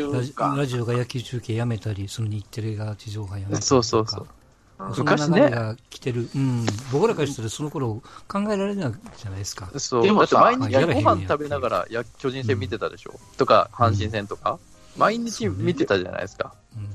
[0.57, 3.61] ラジ、オが野球中継やめたり、その日テレが地上波やめたりとか。
[3.65, 6.29] そうそうそううんその流れが来てる。
[6.35, 6.65] うん。
[6.91, 9.71] 僕らからしたらその頃考えられないじゃないですか。
[9.77, 14.59] そうでもさだって毎日ご飯食べながらや巨人戦見てたでしょ、とか、阪神戦とか、
[14.95, 16.53] 毎日見てたじゃないですか。
[16.75, 16.89] うん。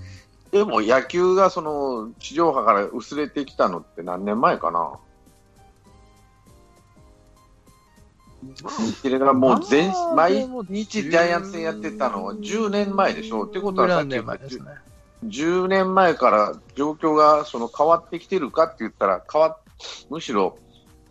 [0.52, 4.98] でも野球がその地上波から薄れてきたのって何年前かな？
[8.42, 14.64] 日テレがもう全まあ毎日ジャイアンツ戦やってたのは10年前でしょってことはさっき言ったぐらいの年前ですね。
[15.24, 19.58] 10年前から状況がその変わってきてるかって言ったら変わっ
[20.10, 20.58] むしろ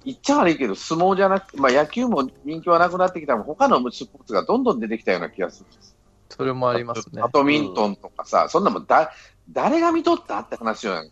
[0.03, 5.67] 言っちゃ悪いけど相撲じゃなくて、まあ、野球も人気はなくなってきたも他のスポーツがどんどん出てきたような気がする。
[5.67, 5.95] んです
[6.31, 7.29] それもありますねバ。
[7.31, 9.11] ドミントンとかさ、そんなもんだ
[9.49, 11.11] 誰が見とったって話よやん。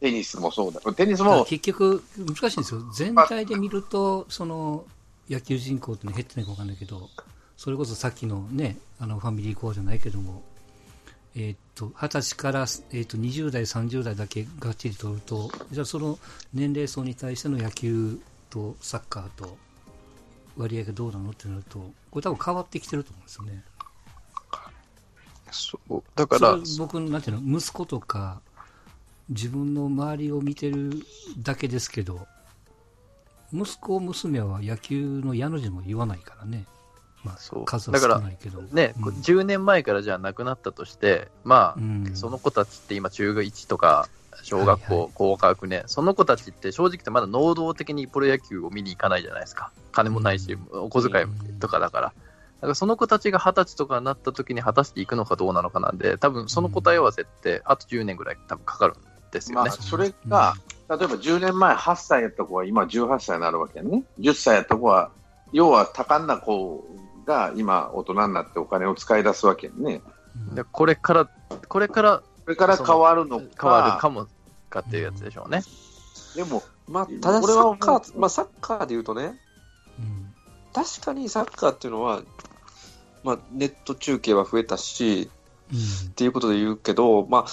[0.00, 0.80] テニスもそうだ。
[0.94, 2.80] テニスも、結局、難しいんですよ。
[2.92, 4.84] 全体で見ると、その、
[5.30, 7.08] 野球人口って、ね、減ってないか分かんないけど、
[7.56, 10.42] それこそさっきのね、あの、ファミリーコアじゃないけども、
[11.34, 16.18] えーっと、20歳から、えーっと、20代、30代だけがっちり取ると、じゃあその
[16.52, 18.20] 年齢層に対しての野球
[18.50, 19.56] とサッカーと
[20.56, 21.78] 割合がどうなのってなると、
[22.10, 23.64] これ多分変わってきてると思うんですよね。
[25.52, 26.02] そう。
[26.14, 28.40] だから僕の、なんていうの、息子とか、
[29.28, 30.92] 自分の周りを見てる
[31.38, 32.26] だけですけど、
[33.52, 36.64] 息子、娘は野球の矢の字も言わないからね。
[37.24, 38.62] まあ、そう数は少ないけど。
[38.62, 44.08] ね、うんこう10年前からじゃあ亡くなったとして、まあ、うんその子たちって今中学1とか
[44.42, 49.70] 小学校、はいはい高学年、その子たちって正直言ってまだ能動的にプロ野球を見に行かないじゃないですか。
[49.92, 52.12] 金もないし、お小遣いとかだから。
[52.62, 58.96] だからその子たちが20歳とかになった時に果たしていくのかどうなのかなんで、多分その答え合わせってあと10年ぐらい多分かかるん
[59.32, 59.70] ですよね。
[59.70, 60.54] まあ、それが、
[60.88, 64.04] 例えば10年前8歳やった子は今18歳になるわけやね。
[64.20, 65.10] 10歳やった子は、
[65.52, 66.84] 要は多感な子
[67.26, 70.00] が今大人になってお金を使い出すわけやね。
[70.48, 71.28] うんでこれから、
[71.68, 73.46] これからこれから変わるのか。
[73.60, 74.28] 変わるかも
[74.70, 75.62] かっていうやつでしょうね。
[76.36, 79.40] でも、まあ、ただこれはサッカー、まあ、サッカーで言うとね、
[79.98, 80.32] うん
[80.72, 82.22] 確かにサッカーっていうのは、
[83.24, 85.30] まあ、ネット中継は増えたし、
[85.72, 85.78] うん
[86.10, 87.46] っていうことで言うけど、まあ、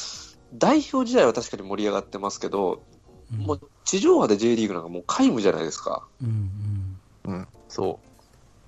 [0.53, 2.83] 代表時代は確かに盛り上がってますけど、
[3.31, 6.07] うんもう地上波で J リーグなんかもう皆無じゃないですか。
[6.21, 7.99] うんうん、そ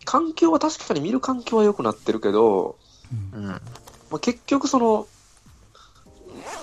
[0.05, 2.77] 環境は確かに見る環境は良くなってるけど、
[3.33, 3.45] うん。
[3.45, 3.59] ま
[4.13, 5.07] あ、結局その、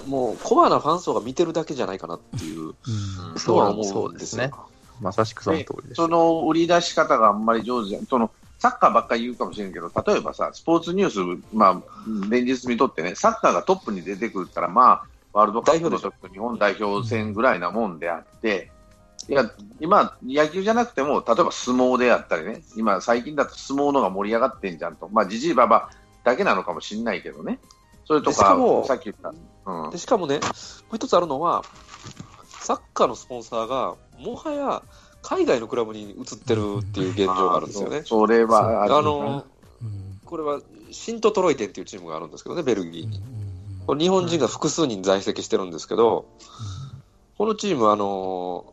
[0.06, 2.74] もうコアなファン層が見てるだけじゃないかなっていううん
[3.46, 4.50] のは思そううんですね。
[5.00, 5.94] まさしくその通りです。
[5.94, 8.06] その売り出し方があんまり上手じゃん。
[8.06, 11.82] そのサッカーばっかり言うかもしれんけど、例えばさ、スポーツニュース、まあ、
[12.28, 18.70] 連日見とってね、サッカーがトップに出てくるったら、まあ、ワールドカップの時と日本代表戦ぐらいなもんであって、
[19.28, 25.90] いや、今、野球じゃなくても、例えば相撲であったりね、今、最近だと相撲のが盛り上がってんじゃんと、まあ、じじいばば
[26.24, 27.60] だけなのかもしれないけどね、
[28.06, 29.32] それとかさっき言った、
[29.70, 29.90] うん。
[29.90, 30.40] で、しかもね、も
[30.92, 31.62] う一つあるのは、
[32.60, 34.82] サッカーのスポンサーが、もはや
[35.22, 38.02] 海外のクラブに移ってるっていう現状があるんですよね。
[38.04, 38.94] それはる。
[38.94, 39.44] あの、
[39.82, 40.20] うん。
[40.24, 43.22] これはシントトロイテンっていうチームがあるんですけどね、ベルギーうんに。
[43.86, 46.26] これ日本人が複数人在籍してるんですけど、
[47.36, 48.72] このチーム、あの、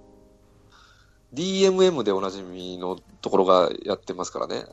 [1.34, 4.65] DMM でおなじみのところがやってますからね、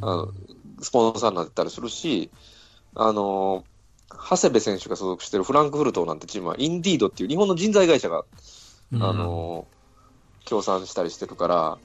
[0.00, 0.08] うん。
[0.08, 0.32] あの
[0.80, 2.30] スポンサーになったりするし、
[2.94, 3.64] あの、
[4.10, 8.24] 長谷部選手が所属しているフランクフルトなんてチームは、インディードっていう日本の人材会社が、
[8.92, 9.02] うん。
[9.02, 9.66] あの、
[10.48, 11.78] 協賛したりしてるから、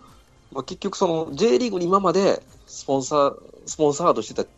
[0.54, 4.50] まあ、結局その J リーグに今までスポンサー、スポンサードしてた、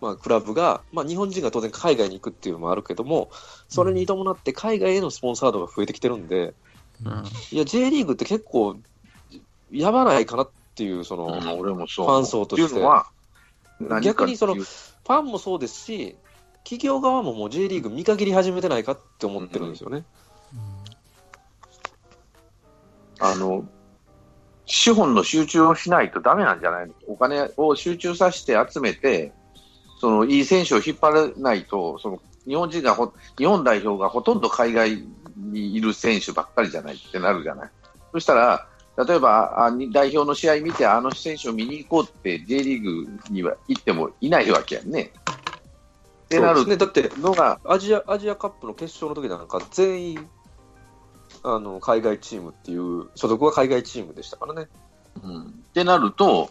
[0.00, 3.30] まあ、クラブが、まあ、日本人が当然海外に行くっていうのもあるけども、
[3.68, 6.54] それに伴って海外へのスポンサードが増えてきてるんで、
[7.04, 8.76] うんいや、J リーグって結構、
[9.70, 12.06] やばないかなっていう、その、うん俺もそう。
[12.06, 12.80] ファン層として
[14.02, 16.16] 逆にそのファンもそうですし、
[16.64, 20.04] 企業側ももう J リーグ見限り始めてないかって思ってるんですよね。
[23.20, 23.64] あの、
[24.66, 26.94] 資本の集中をしないとダメなんじゃないの？
[27.08, 29.32] お金を集中させて集めて、
[30.00, 35.04] そのいい選手を引っ張らないと、その日本人がほ、日本代表がほとんど海外
[35.36, 37.70] にいる選手ばっかりじゃないってなるじゃない？
[38.12, 38.66] そしたら、
[39.04, 45.12] 例えばあに代表の試合見て、あの選手を見に行こうって J リーグには行ってもいないわけやんね。
[46.24, 50.28] ってなるね、だってのが、アジアアジアカップの決勝の時なんか全員
[51.42, 54.68] あの海外チームっていう所属は海外チームでしたからね。
[55.22, 56.50] うんってなると、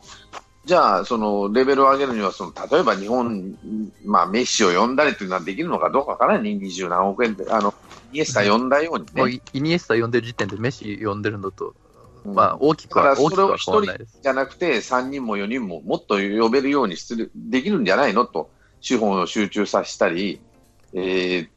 [0.65, 3.57] じゃあ、そのレベルを上げるにはその、例えば日本、
[4.05, 7.73] まあ、メッシを呼んだりというのはできるのかどうかわからないね、20何億円で、あの
[8.11, 11.73] イニエスタ呼んだようにね、もうイイニエスタ呼んでる時点でメッシ呼んでるのと、
[12.25, 14.19] うんまあ大きくは、大きくはそれを変わらないです。
[14.21, 18.49] じゃなくて、3人も4人ももっと呼べるようにするできるんじゃないのと、
[18.81, 20.41] 資本を集中させたり、
[20.93, 21.49] えー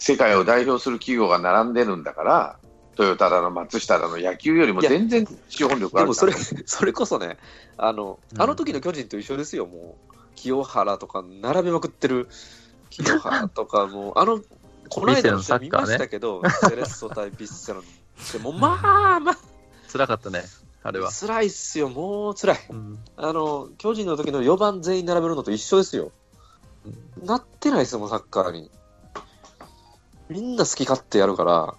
[0.00, 2.57] 世界を代表する企業が並んでるんだから、
[2.98, 7.36] トヨタだの松下だの野球よりも全然資本力あるでもそれそれこそね
[7.76, 8.42] あの、うん。
[8.42, 10.14] あの時の巨人と一緒ですよ、もう。
[10.34, 12.28] 清原とか並べまくってる
[12.90, 14.42] 清原とかもう あの
[14.88, 17.84] この間の試合見ましたけど、セレッソ対ビッセロ
[18.32, 18.80] でも ま
[19.14, 19.38] あまあ。
[19.92, 20.42] 辛かったね、
[20.82, 21.12] あれは。
[21.12, 22.66] 辛いっすよ、もう辛い。
[22.68, 22.98] うん。
[23.16, 26.10] あの、巨人の時の4番全員並べるのと一緒ですよ。
[27.22, 28.72] なってないですよ、もうサッカーに。
[30.28, 31.74] みんな好き勝手やるから、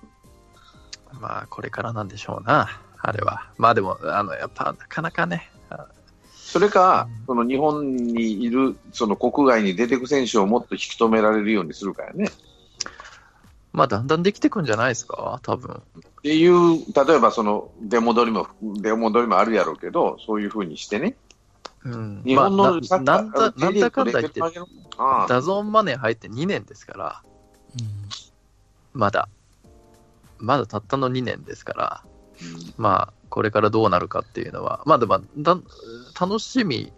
[1.14, 3.50] まあ、これからなんでしょうな、あれは。
[3.58, 5.52] まあでも、あの、やっぱ、なかなかね、
[6.50, 12.28] それか、その日本にいる、その国外に出てく選手をもっと引き止められるようにするからね。
[13.72, 15.76] まあ、だんだんできてくんじゃないですか、多分。
[15.76, 15.80] っ
[16.24, 21.16] ていう、例えばその、出戻りも、出戻りもあるやろうけど、そういうふうにしてね。
[21.86, 22.24] うん。
[22.26, 24.42] 日本まあのサッカー、ななんだ、なんだかんだ言って、
[24.98, 27.24] ああ DAZN マネー入って2年ですから、
[28.94, 29.30] まだ。
[30.40, 32.04] まだたったの2年ですから、
[32.78, 35.58] まあ、これからどうなるかっていうのは、まあでも、だ
[36.20, 36.92] 楽しみ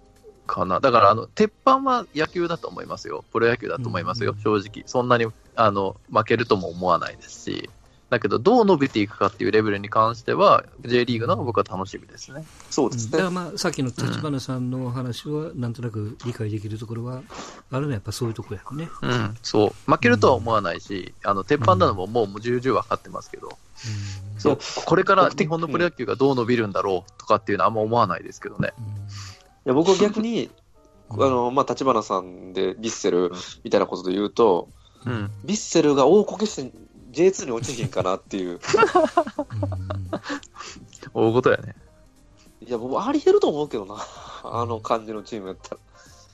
[0.47, 0.80] かな。
[0.80, 3.23] だから、あの、鉄板は野球だと思いますよ。
[3.32, 4.84] プロ野球だと思いますよ、正直。
[4.86, 7.69] そんなに、あの、負けるとも思わないですし。
[8.12, 12.41] だけど、どう伸びていくかっていうレベルに関しては、J リーグの方が僕は楽しみですね。
[12.41, 13.12] うんそうですね。
[13.13, 17.21] だからまあ、さっきの立花さんの話は、なんとなく理解できるところは、
[17.71, 18.89] あるのはやっぱそういうところやろね。
[19.02, 19.91] うん、そう。
[19.91, 23.58] 負けるとは思わないし、あの、鉄板なのももう重々分かってますけど、
[24.38, 28.74] そう、これから日本のプロ野球がどう伸びるんだろうとかっていうのはあんま思わないですけどね。
[28.78, 28.86] うん
[29.63, 30.52] いや僕は逆に、うん
[31.13, 33.32] あの、まあ、立花さんでヴィッセル
[33.63, 34.69] みたいなことで言うと、
[35.06, 35.32] うん。
[35.45, 36.71] ヴィッセルが大こけして
[37.12, 38.60] J2 に落ちひんかなっていう。
[41.13, 41.76] 大事やね。
[42.65, 43.95] いや、僕あり得ると思うけどな。
[44.43, 45.78] あの感じのチームやったら。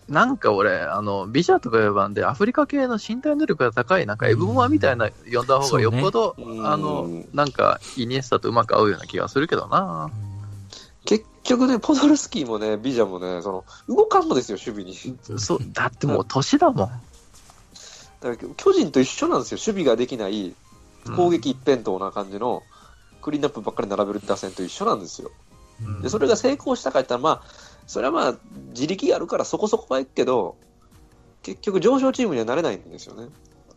[0.10, 10.10] なんか俺、あの、ビジャとか呼ばんで、アフリカ系の身体能力が高い、なんかエブモアみたいな呼んだ方がよっぽど、ねあのうん、なんか、イニエスタとうまく合うような気がするけどな。
[11.04, 15.40] 結局ね、ポドルスキーもね、ビジャもね、その、動かんのですよ、守備に。
[15.40, 16.88] そう、だってもう年だもん。
[18.20, 20.56] だから巨人と一緒なんですよ、守備ができない、
[21.16, 22.64] 攻撃一辺倒な感じの、
[23.22, 25.32] クリーンナップばっかり並べる打線と一緒なんですよ。
[25.86, 27.44] うんで、それが成功したかったら、まあ、
[27.86, 28.36] それはまあ、
[28.70, 30.56] 自力があるからそこそこはいくけど、
[31.44, 33.28] 結局上昇チームにはなれないんですよね。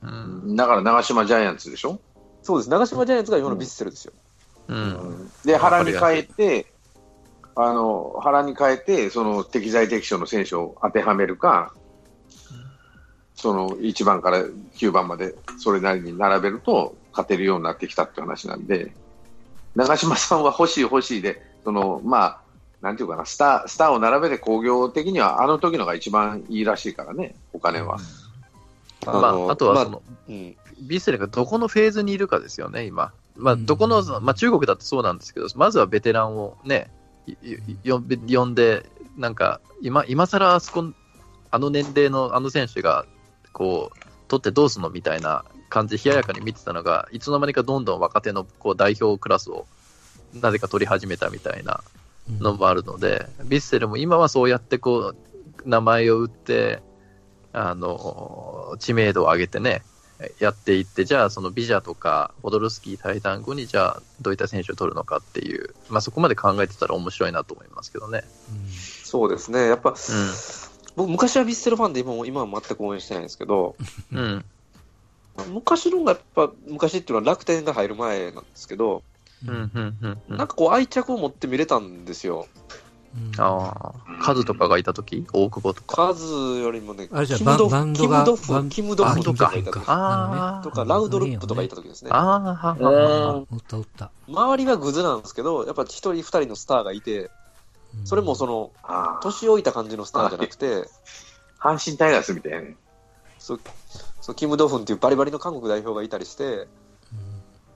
[0.02, 0.56] うん。
[0.56, 2.00] だから長島ジャイアンツでしょ、
[2.42, 2.70] そうです。
[2.70, 4.12] 長島ジャイアンツが今のヴィッセルですよ。
[4.68, 5.30] うん。
[5.44, 6.72] で、腹に変えて、
[7.54, 11.74] あの、腹に変えて、その適材適所の選手を当てはめるか、
[13.40, 18.92] その1番から9番までそれなりに並べると勝てるようになってきたって話なんで、
[19.74, 22.40] 長嶋さんは欲しい欲しいで、その、まあ、
[22.80, 27.98] なんていうかな、スター、スターを並べて工業的にはあの時のが一番いいらしいからね、お金は。
[29.04, 33.12] まあ、あとはその、うん、ヴィッセルがどこのフェーズにいるかですよね、今。
[33.36, 36.90] まあ、うんどこの、まあ、中国だってそうなんですけど、まずはベテランをね、
[37.84, 40.84] 呼ん呼んで、なんか、今、今更あそこ、
[41.50, 43.06] あの年齢のあの選手が、
[43.52, 49.66] こう、取ってどうすんのみたいな感じで冷ややかに見てたのが、いつの間にかどんどん若手のこう代表クラスを
[50.34, 51.82] なぜか取り始めたみたいな
[52.40, 56.82] のもあるので、ヴィッセルも今はそうやってこう、名前を打って、
[57.52, 59.82] あの、知名度を上げてね、
[60.38, 68.24] やっていって、じゃあそのビジャとか、ポドルスキー退団後に、じゃあどういった選手を取るのかっていう、まあそこまで考えてたら面白いなと思いますけどね。
[69.04, 69.66] そうですね。
[69.66, 69.94] やっぱ、う
[70.96, 73.76] 僕、昔はヴィッセルファンで今も、今は全く応援してないんですけど、
[74.14, 74.18] ん。
[74.18, 74.44] うん。
[75.48, 79.02] 昔の方がやっぱ、昔っていうのは楽天が入る前なんですけど、
[79.46, 80.22] うん、うん、うん。
[80.28, 82.46] うんなんかこう愛着を持って見れたんですよ。
[83.38, 86.14] ああ、カズとかがいたとき大久保とか。
[86.14, 92.10] 数よりもね、あれじゃあキムドバンバンドがキムドフキムドフとかがいた時ああ、とか、ラウドルップとかいた時ですね。
[92.12, 94.12] ああ、はははおったおった。
[94.28, 97.30] 周りはグズなんですけど、やっぱ一人二人のスターがいて、
[98.04, 100.84] それもその、ああ年老いた感じのスターじゃなくて、
[101.58, 102.76] 阪神タイガースみたいなね。
[103.38, 103.60] そう
[104.20, 106.68] そうキム・ドフンっていうバリバリの韓国代表がいたりして、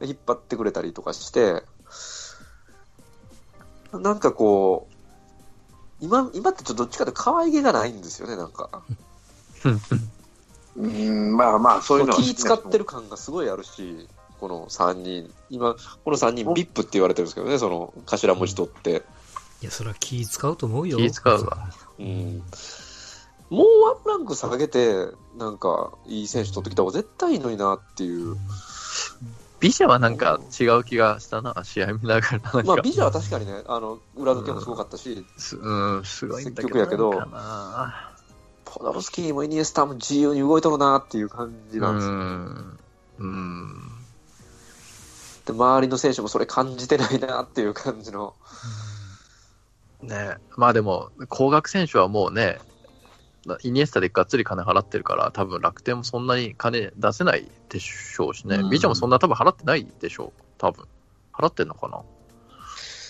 [0.00, 1.62] で引っ張ってくれたりとかして、
[3.92, 4.94] なんかこう、
[6.00, 8.83] 今今ってちょっとどっちかというと可愛げがないんですよね、なんか。
[10.76, 14.09] うん、まあまあ、そういうのは気使ってる感がすごいあるし、
[14.40, 19.04] この3人、今、この3人、ビップって言われてるんですけどね、その頭文字取って。
[19.62, 20.98] いや、それは気使うと思うよ。
[20.98, 21.70] 気使うわ。
[21.98, 22.42] うん
[23.50, 28.37] もうワンランク下げて、なんか、いい選手取ってきた方が絶対いいのになっていう。
[29.61, 32.38] ビジャはなんか違う気がしたな、試合見ながら。
[32.38, 36.68] なんかまあ、ビジャーは確かにね、あの、裏抜けもすごかったし、すうん、すごいんだけど。
[36.68, 37.12] 積極やけど
[38.64, 42.12] ポダロスキーもイニエスタも自由に動いとるなっていう感じなんですよ。
[42.12, 42.79] うん。
[43.18, 43.90] うん。
[45.47, 48.35] で、周りの選手もそれ感じてないなっていう感じの。
[50.03, 52.59] ねまあでも、高額選手はもうね、
[53.62, 60.86] イニエスタでがっつり金払ってるから、多分楽天もそんなに金出せないでしょうしね、うんビジャもそんな多分払ってないでしょう、多分
[61.32, 62.03] 払ってんのかな？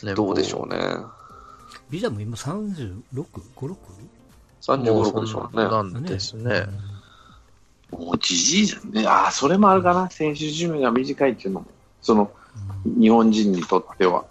[0.09, 0.79] ねどうでしょうね。
[1.91, 3.67] ビザも今 36?5、6?
[3.67, 3.77] も
[4.61, 5.67] 35、う6でしそょうね。
[5.67, 6.67] んなんですね。
[7.91, 9.07] もうじじいじゃんね。
[9.07, 10.11] ああ、それもあるかな。
[10.11, 11.67] 選手寿命が短いっていうのも。
[12.03, 12.33] その、
[12.85, 14.25] 日本人にとっては。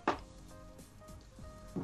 [1.77, 1.83] うん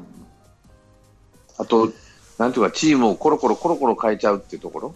[1.57, 1.91] あと、
[2.39, 4.95] なんていうか、チームをコロコロコロコロ変えちゃうっていうところ？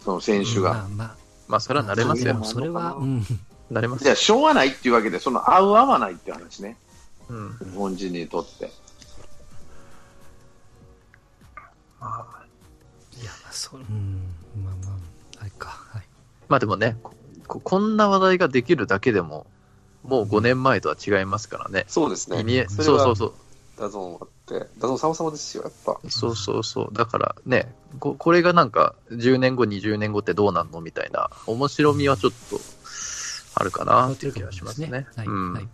[0.00, 0.72] その選手が。
[0.72, 1.16] まあまあ、
[1.48, 2.42] まあ、それは慣れますよ。
[2.44, 3.26] それは、うん。
[3.72, 6.76] 慣れますじゃあ、しょうがないっていうわけで、その合う合わないっていう話ね。
[7.28, 7.58] うん。
[7.58, 8.66] 日本人にとって。
[8.66, 8.70] いや、
[12.00, 12.08] ま
[13.48, 14.22] あ、そう、うん。
[14.64, 14.96] まあまあ、
[15.40, 15.68] あれか。
[15.68, 16.02] はい。
[16.48, 17.12] まあでもねこ、
[17.48, 19.46] ここんな話題ができるだけでも、
[20.04, 21.86] もう5年前とは違いますからね。
[21.88, 22.66] そうですね。
[22.68, 23.34] そそうそうそう。
[23.80, 25.98] DAZN あって、 DAZN 様々ですよ、やっぱ。
[26.08, 26.88] そうそうそう。
[26.92, 32.60] だからね、ここれがなんか10年後、20年後ってどうなんのみたいな、面白みはちょっと
[33.54, 35.06] あるかなっていう気がしますね。
[35.16, 35.26] はい。
[35.26, 35.68] うんはい。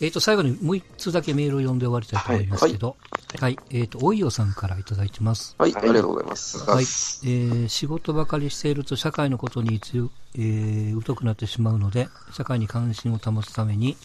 [0.00, 2.96] えっ、と、最後にもう一つだけメールを読んで終わりたいと思いますけど、
[3.40, 3.58] はい。
[3.70, 5.54] えっ、と、おいよさんからいただいてます。
[5.56, 6.58] はい、はいありがとうございます。
[6.58, 6.82] はい。
[6.82, 13.96] えー仕事ばかりしていると社会のことに強、えー疎くなってしまうので、社会に関心を保つために、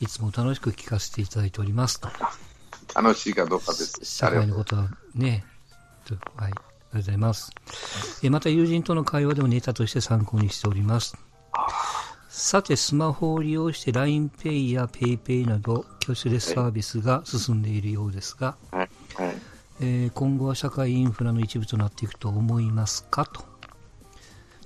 [0.00, 2.08] いつも楽しく聞かせていただいておりますと。
[2.94, 4.00] 楽しいかどうかです。
[4.04, 5.44] 社会のことはね、
[6.04, 6.62] とはい、ありがと
[6.94, 7.50] うございます。
[8.22, 11.16] えーまた友人との会話でもネタとして参考にしております。
[12.28, 18.90] さて、スマホを利用して LINEPay や PayPay など、キャッシュレスサービスが進んでいるようですが、はい。
[19.14, 19.36] はい。
[19.80, 23.55] えー今後は社会インフラの一部となっていくと思いますかと。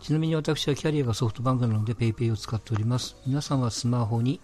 [0.03, 3.17] ちなみに私はキャリアがソフトバンクなので PayPay を使っております。
[3.27, 4.41] 皆さんはスマホに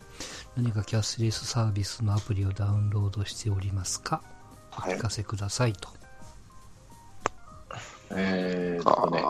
[0.57, 4.22] 何かキャッシュレスサービスのアプリをダウンロードしておりますか？
[4.76, 5.88] おはい聞かせくださいと。
[8.11, 9.22] えーっとね、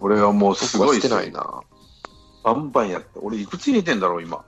[0.00, 1.60] 俺はもうすごいしてないな。
[2.42, 3.18] バンバンやって。
[3.20, 4.44] 俺いくつ入れてんだろう、今。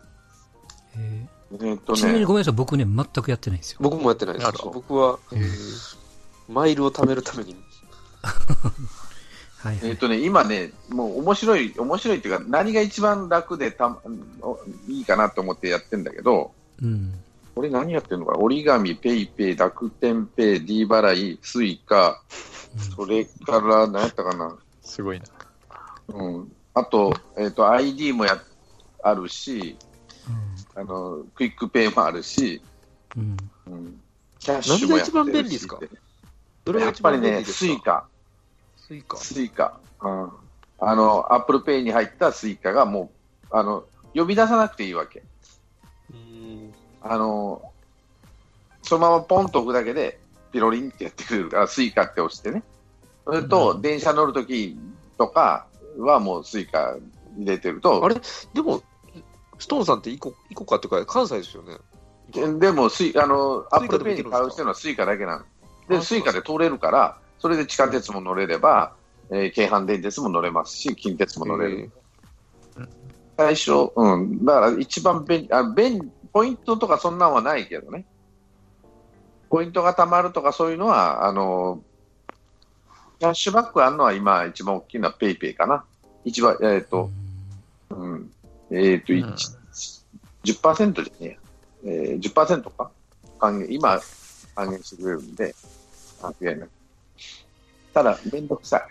[0.96, 3.78] ええーっとーちなみにね、ごめんなさい、僕ね、全くやってないんですよ。
[3.82, 5.40] 僕もやってないです僕は、うん
[6.54, 7.54] マイルを貯めるために。
[9.58, 9.96] はい、はいえーっ。
[9.98, 13.96] とね、今ね、もう面白い、面白いっていうか、何が一番楽でた
[14.40, 16.52] おいいかなと思ってやってんだけど、
[16.82, 17.12] うん。
[17.56, 18.38] 俺何やってんのかな？
[18.38, 22.22] 折り紙、 PayPay、楽天ペイ、D 払い、 Suica、
[22.94, 24.56] それから何やったかな？
[24.82, 25.26] すごいな。
[26.08, 26.52] うん。
[26.74, 28.40] あと、えっ、と、 iD もや、
[29.02, 29.76] あるし、
[30.76, 32.62] あの、 QUICPay もあるし、
[33.16, 33.36] うん。
[33.66, 34.00] うん。
[34.38, 35.80] Kyash もやってるし何が一番便利ですか？
[36.64, 37.58] どれが一やっぱりね、番便利ですか？
[37.58, 39.16] Suica、Suica。
[39.18, 39.78] Suica。
[40.00, 40.30] うん。
[40.80, 43.10] あの、 Apple Pay に入った Suica がも
[43.52, 43.84] う、あの、
[44.14, 45.22] 呼び出さなくていいわけ。
[46.10, 46.72] うん
[47.02, 47.62] あの、
[48.82, 50.18] そのままポンと置くだけで、
[50.52, 52.62] ピロリンってやってくれるから、 Suica って押してね。
[53.26, 54.78] それと、電車乗るとき
[55.18, 55.66] とか
[55.98, 56.96] はもう Suica
[57.36, 58.16] 入れてると、あれ？
[58.54, 58.82] でも、
[59.58, 61.76] ストーンさんってイコ ICOCA っていうか、関西ですよね。
[62.30, 65.44] ででもスイ、あの、 Apple Pay に買う人のは Suica だけなの。
[65.88, 68.94] で、あ Suica で通れるから、それで地下鉄も乗れれば、
[69.30, 71.90] えー京阪電鉄も乗れますし、近鉄も乗れる。
[73.36, 78.04] 最初、うん、だから一番便利、あ便ポイントとかそんなんはないけどね。
[79.48, 81.82] ポイントが貯まるとかそういうのは、あの、
[83.18, 85.84] キャッシュバックあるのは今一番大きいのはペイペイかな。
[86.24, 87.10] 一番、えっ、と、
[87.90, 88.30] うん、
[88.70, 89.58] えっ、と、うん一
[90.44, 91.36] 10%じゃねえや、
[91.84, 92.90] えー、10%か
[93.38, 94.00] 還元、今、
[94.54, 95.54] 還元してくれるんで、
[96.22, 96.68] 間違いない。
[97.98, 98.82] ただ、めんどくさい。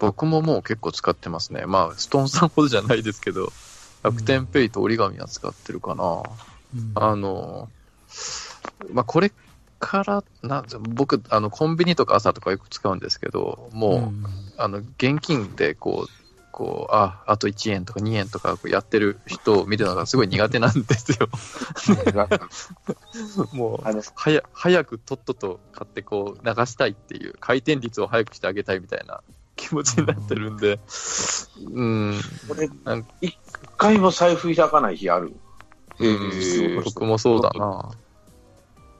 [0.00, 1.64] 僕ももう結構使ってますね。
[1.64, 3.52] まあ、ストーンさんほどじゃないですけど、
[4.02, 6.24] 楽天ペイと折り紙は使ってるかな。
[6.74, 7.68] うんあの、
[8.92, 9.30] まあ、これ
[9.78, 10.66] から、なん
[10.96, 14.24] 僕、あの、コンビニとか朝とかよく使うんですけど、もう、ん
[14.58, 16.21] あの、現金でこう、
[16.52, 21.28] こう、あ、あと1円とか2円とかこうやってる人を見るのがすごい苦手なんですよ。
[23.52, 29.22] もう、あのはや、早くとっとと買ってこう流したいっていう、回転率を早くしてあげたいみたいな
[29.56, 30.78] 気持ちになってるんで、
[31.72, 32.20] うん、
[33.20, 33.36] 一
[33.76, 35.34] 回も財布開かない日ある？
[36.00, 37.90] へー僕もそうだな。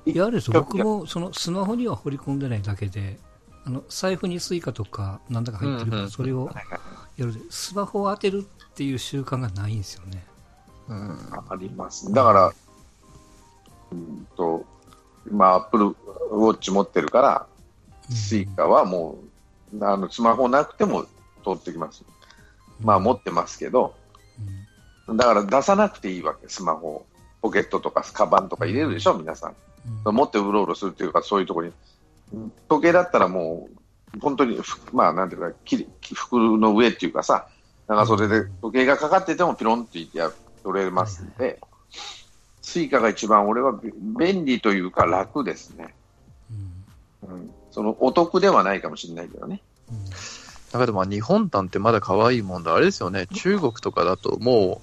[0.05, 0.51] いや、です。
[0.51, 3.19] よ僕もそのスマホには掘り込んでないだけで、
[3.65, 6.51] あの財布に Suica とかなんだか入ってるから、それを
[7.23, 10.25] やるで、スマホを当てるっていう習慣がないんですよね。
[10.89, 11.19] うん、
[11.49, 12.13] あります。
[12.13, 12.53] だから、
[13.93, 14.65] うんと、
[15.31, 17.47] 今、 Apple Watch 持ってるから、
[18.09, 19.19] うん Suica はも
[19.73, 21.05] う、あの、スマホなくても
[21.45, 22.05] 通ってきます。
[22.81, 23.95] まあ、持ってますけど、
[25.09, 27.07] うんだから出さなくていいわけ、スマホを。
[27.41, 29.57] ポケットとか、カバンとか入れるでしょ、皆さん。
[30.07, 31.73] うん持ってうろうろするというか、そういうところに。
[32.35, 33.82] うん時計だったらもう、
[34.21, 37.47] 本当にふ、まあ、なんていうか、き服の上っていうかさ、
[37.89, 40.31] 長袖で時計がかかっててもピロンっていってや
[40.63, 41.59] 取れますんで、
[42.61, 43.79] Suica が一番俺は
[44.19, 45.95] 便利というか楽ですね。
[47.23, 49.61] うんうん、そのお得ではないかもしれないけどね。
[49.91, 49.97] うん
[50.73, 52.75] だけどまあ日本なんてまだ可愛いもんだ。
[52.75, 54.81] あれですよね、中国とかだとも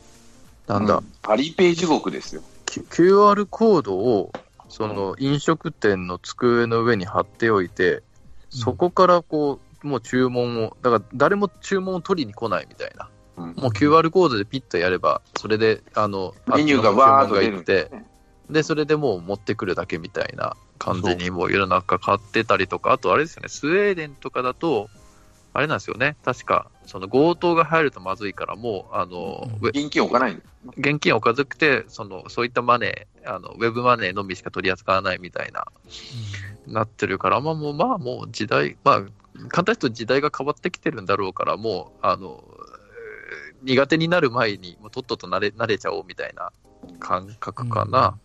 [0.68, 2.44] う、なんだ、うんアリペイ地獄ですよ。
[2.68, 4.32] QR コードを、
[4.70, 8.04] その飲食店の机の上に貼っておいて、
[8.50, 13.10] そこからこう、もう注文を、だから誰も注文を取りに来ないみたいな。
[13.38, 13.46] うん。
[13.46, 17.92] もう QR コードでピッとやれば、それで、あの、メニューがわーっと出て、
[18.50, 24.90] で、それでもう持ってくるだけみたいな感じにもう世の中変わってたりとか、あとあれですよね、スウェーデンとかだと、
[25.54, 30.42] あれなんですよね、確か、その強盗が入るとまずいから、もう、あの、現金置かないの？
[30.78, 35.66] 現金を置かずくて、その、そういったマネー、あの、ウェブマネーのみしか取り扱わないみたいな、
[36.68, 39.02] なってるから、まあもう、まあもう時代、まあ、
[39.48, 42.80] 簡単に言うと時代が変わってきてるんだろうから、もう、あの、えー
[43.64, 46.52] 苦手になる前に、もうとっとと慣れ、慣れちゃおうみたいな
[47.00, 48.18] 感覚かな、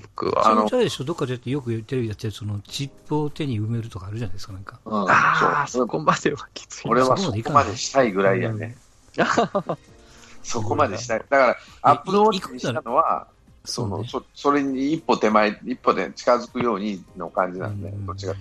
[0.00, 0.44] 僕は。
[0.44, 4.80] そあのでしょ、どっかでよくテレビやってる、そのチップを手に埋めるとかあるじゃないですか、なんか。
[4.84, 6.90] うんああ、そこまではきついな。
[6.90, 8.76] 俺はそこまでしたいぐらいやね。
[10.42, 11.18] そこまでしたい。
[11.20, 13.28] だから、アップルウォッチにしたのは、
[13.64, 18.34] その、ねそそれに一歩手前、一歩で近づくようにの感じなんで、どっちが。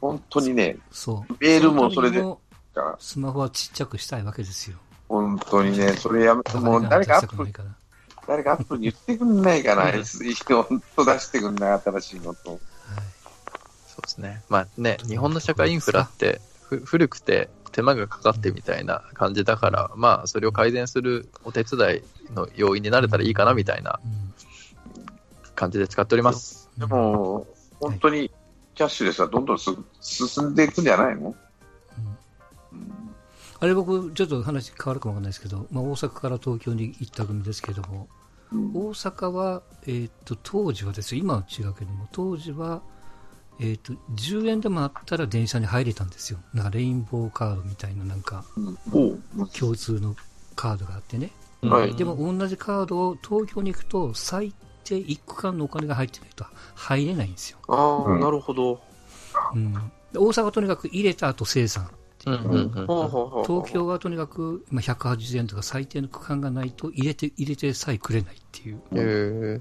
[0.00, 1.36] 本当にね、そう。
[1.40, 2.22] メールもそれで
[2.98, 4.76] スマホはちっちゃくしたいわけですよ。
[5.08, 7.52] 本当にね、それやめて、もう誰かアップ。
[8.26, 12.50] 誰かアップルに言ってくんないかな、本当出してくんない、新しいのと。
[12.50, 12.60] はい
[13.96, 14.42] そうですね。
[14.50, 24.00] まあね、日本の社会インフラってふ古くて手間がかかってみたいな感じだから、まあそれを改善するお手伝いの要因になれたらいいかなみたいな
[25.54, 26.70] 感じで使っております。
[26.76, 26.80] うん。
[26.80, 27.46] でも、
[27.78, 28.30] 本当に
[28.74, 29.70] キャッシュレスはどんどんす
[30.00, 31.34] 進んでいくんじゃないの？
[33.60, 38.08] あれ僕、ちょっと話変わるかもわかんないですけど、まあ、大阪から東京に行った組ですけども、
[38.52, 38.70] うん。
[38.74, 42.80] 大阪は、えーっと、当時はですよ、今は違うけども、当時は、
[43.58, 46.38] えーっと、10円でもあったら電車に入れたんですよ。
[46.52, 50.14] なんかレインボーカードみたいな、なんか、うん共通の
[50.54, 51.30] カードがあってね。
[51.62, 54.52] はいでも、同じカードを東京に行くと、最
[54.84, 56.44] 低1区間のお金が入ってないと
[56.74, 57.58] 入れないんですよ。
[57.68, 58.80] ああ、うんなるほど。
[59.54, 59.72] うん。
[60.12, 61.90] で大阪はとにかく入れた後生産。
[62.26, 69.60] 東京はとにかく、まあ、180円とか最低の区間がないと入れて、入れてさえくれないっていう、へー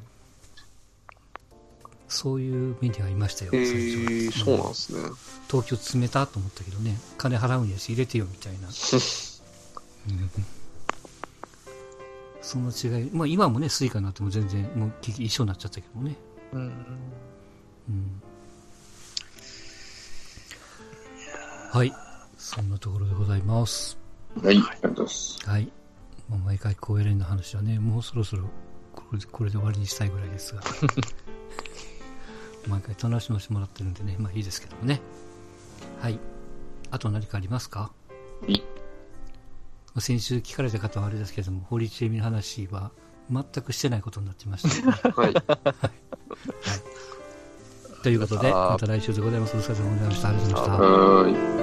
[2.08, 5.00] そういう目にはいましたよ、え、初はそうなんですね。
[5.50, 8.68] 東京冷たと思ったけどね、金払うんやし入れてよみたいな。
[8.70, 8.72] うん
[12.42, 16.16] その違い、まあ今もね、スイカになっても全然、もう一緒になっちゃったけどね。
[16.54, 16.62] うん
[17.90, 18.22] うん
[21.72, 21.92] はい。
[22.38, 23.98] そんなところでございます。
[24.42, 25.50] はい、ありがとうございます。
[25.50, 25.72] はい。
[26.30, 28.44] もう毎回高エレンの話はね、もうそろそろ
[28.94, 30.62] これでこれで終わりにしたいぐらいですが。
[32.70, 35.02] 毎回楽しませてもらってるんでね、まあいいですけどもね。
[36.02, 36.20] はい。
[36.92, 37.92] あと何かありますか？
[39.98, 42.92] 先週聞かれた方はあれですけども、堀ちえみの話は
[43.32, 44.68] 全くしてないことになってまし
[45.02, 45.34] た、はい。
[48.04, 49.56] ということで、また来週でございます。
[49.56, 50.28] お疲れ様でございました。
[50.30, 50.84] ありがとうございました。
[50.84, 51.55] はーい。